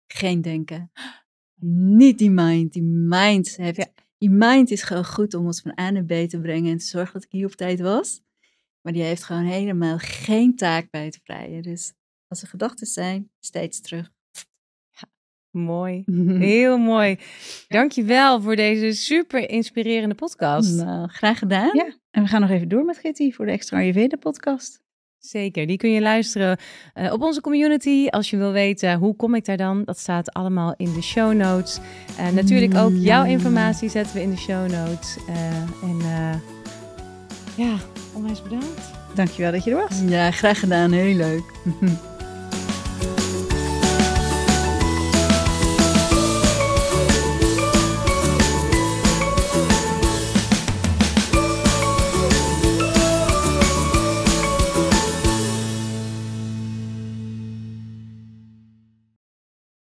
[0.06, 0.90] Geen denken.
[1.96, 2.72] Niet die mind.
[2.72, 3.86] Die mind, heeft, Ja.
[4.18, 6.84] die mind is gewoon goed om ons van A naar B te brengen en te
[6.84, 8.20] zorgen dat ik hier op tijd was.
[8.80, 11.62] Maar die heeft gewoon helemaal geen taak bij het vrijen.
[11.62, 11.92] Dus
[12.26, 14.10] als er gedachten zijn, steeds terug.
[15.50, 16.02] Mooi.
[16.38, 17.18] Heel mooi.
[17.68, 20.76] Dankjewel voor deze super inspirerende podcast.
[20.76, 21.70] Nou, graag gedaan.
[21.72, 24.80] Ja, en we gaan nog even door met Kitty voor de Extra Ayurveda podcast.
[25.18, 26.58] Zeker, die kun je luisteren
[26.94, 28.06] eh, op onze community.
[28.08, 31.32] Als je wil weten hoe kom ik daar dan, dat staat allemaal in de show
[31.32, 31.78] notes.
[32.18, 35.16] En natuurlijk ook jouw informatie zetten we in de show notes.
[35.28, 36.40] Eh, en eh,
[37.56, 37.76] ja,
[38.14, 38.90] onwijs bedankt.
[39.14, 40.00] Dankjewel dat je er was.
[40.06, 40.92] Ja, graag gedaan.
[40.92, 41.44] Heel leuk.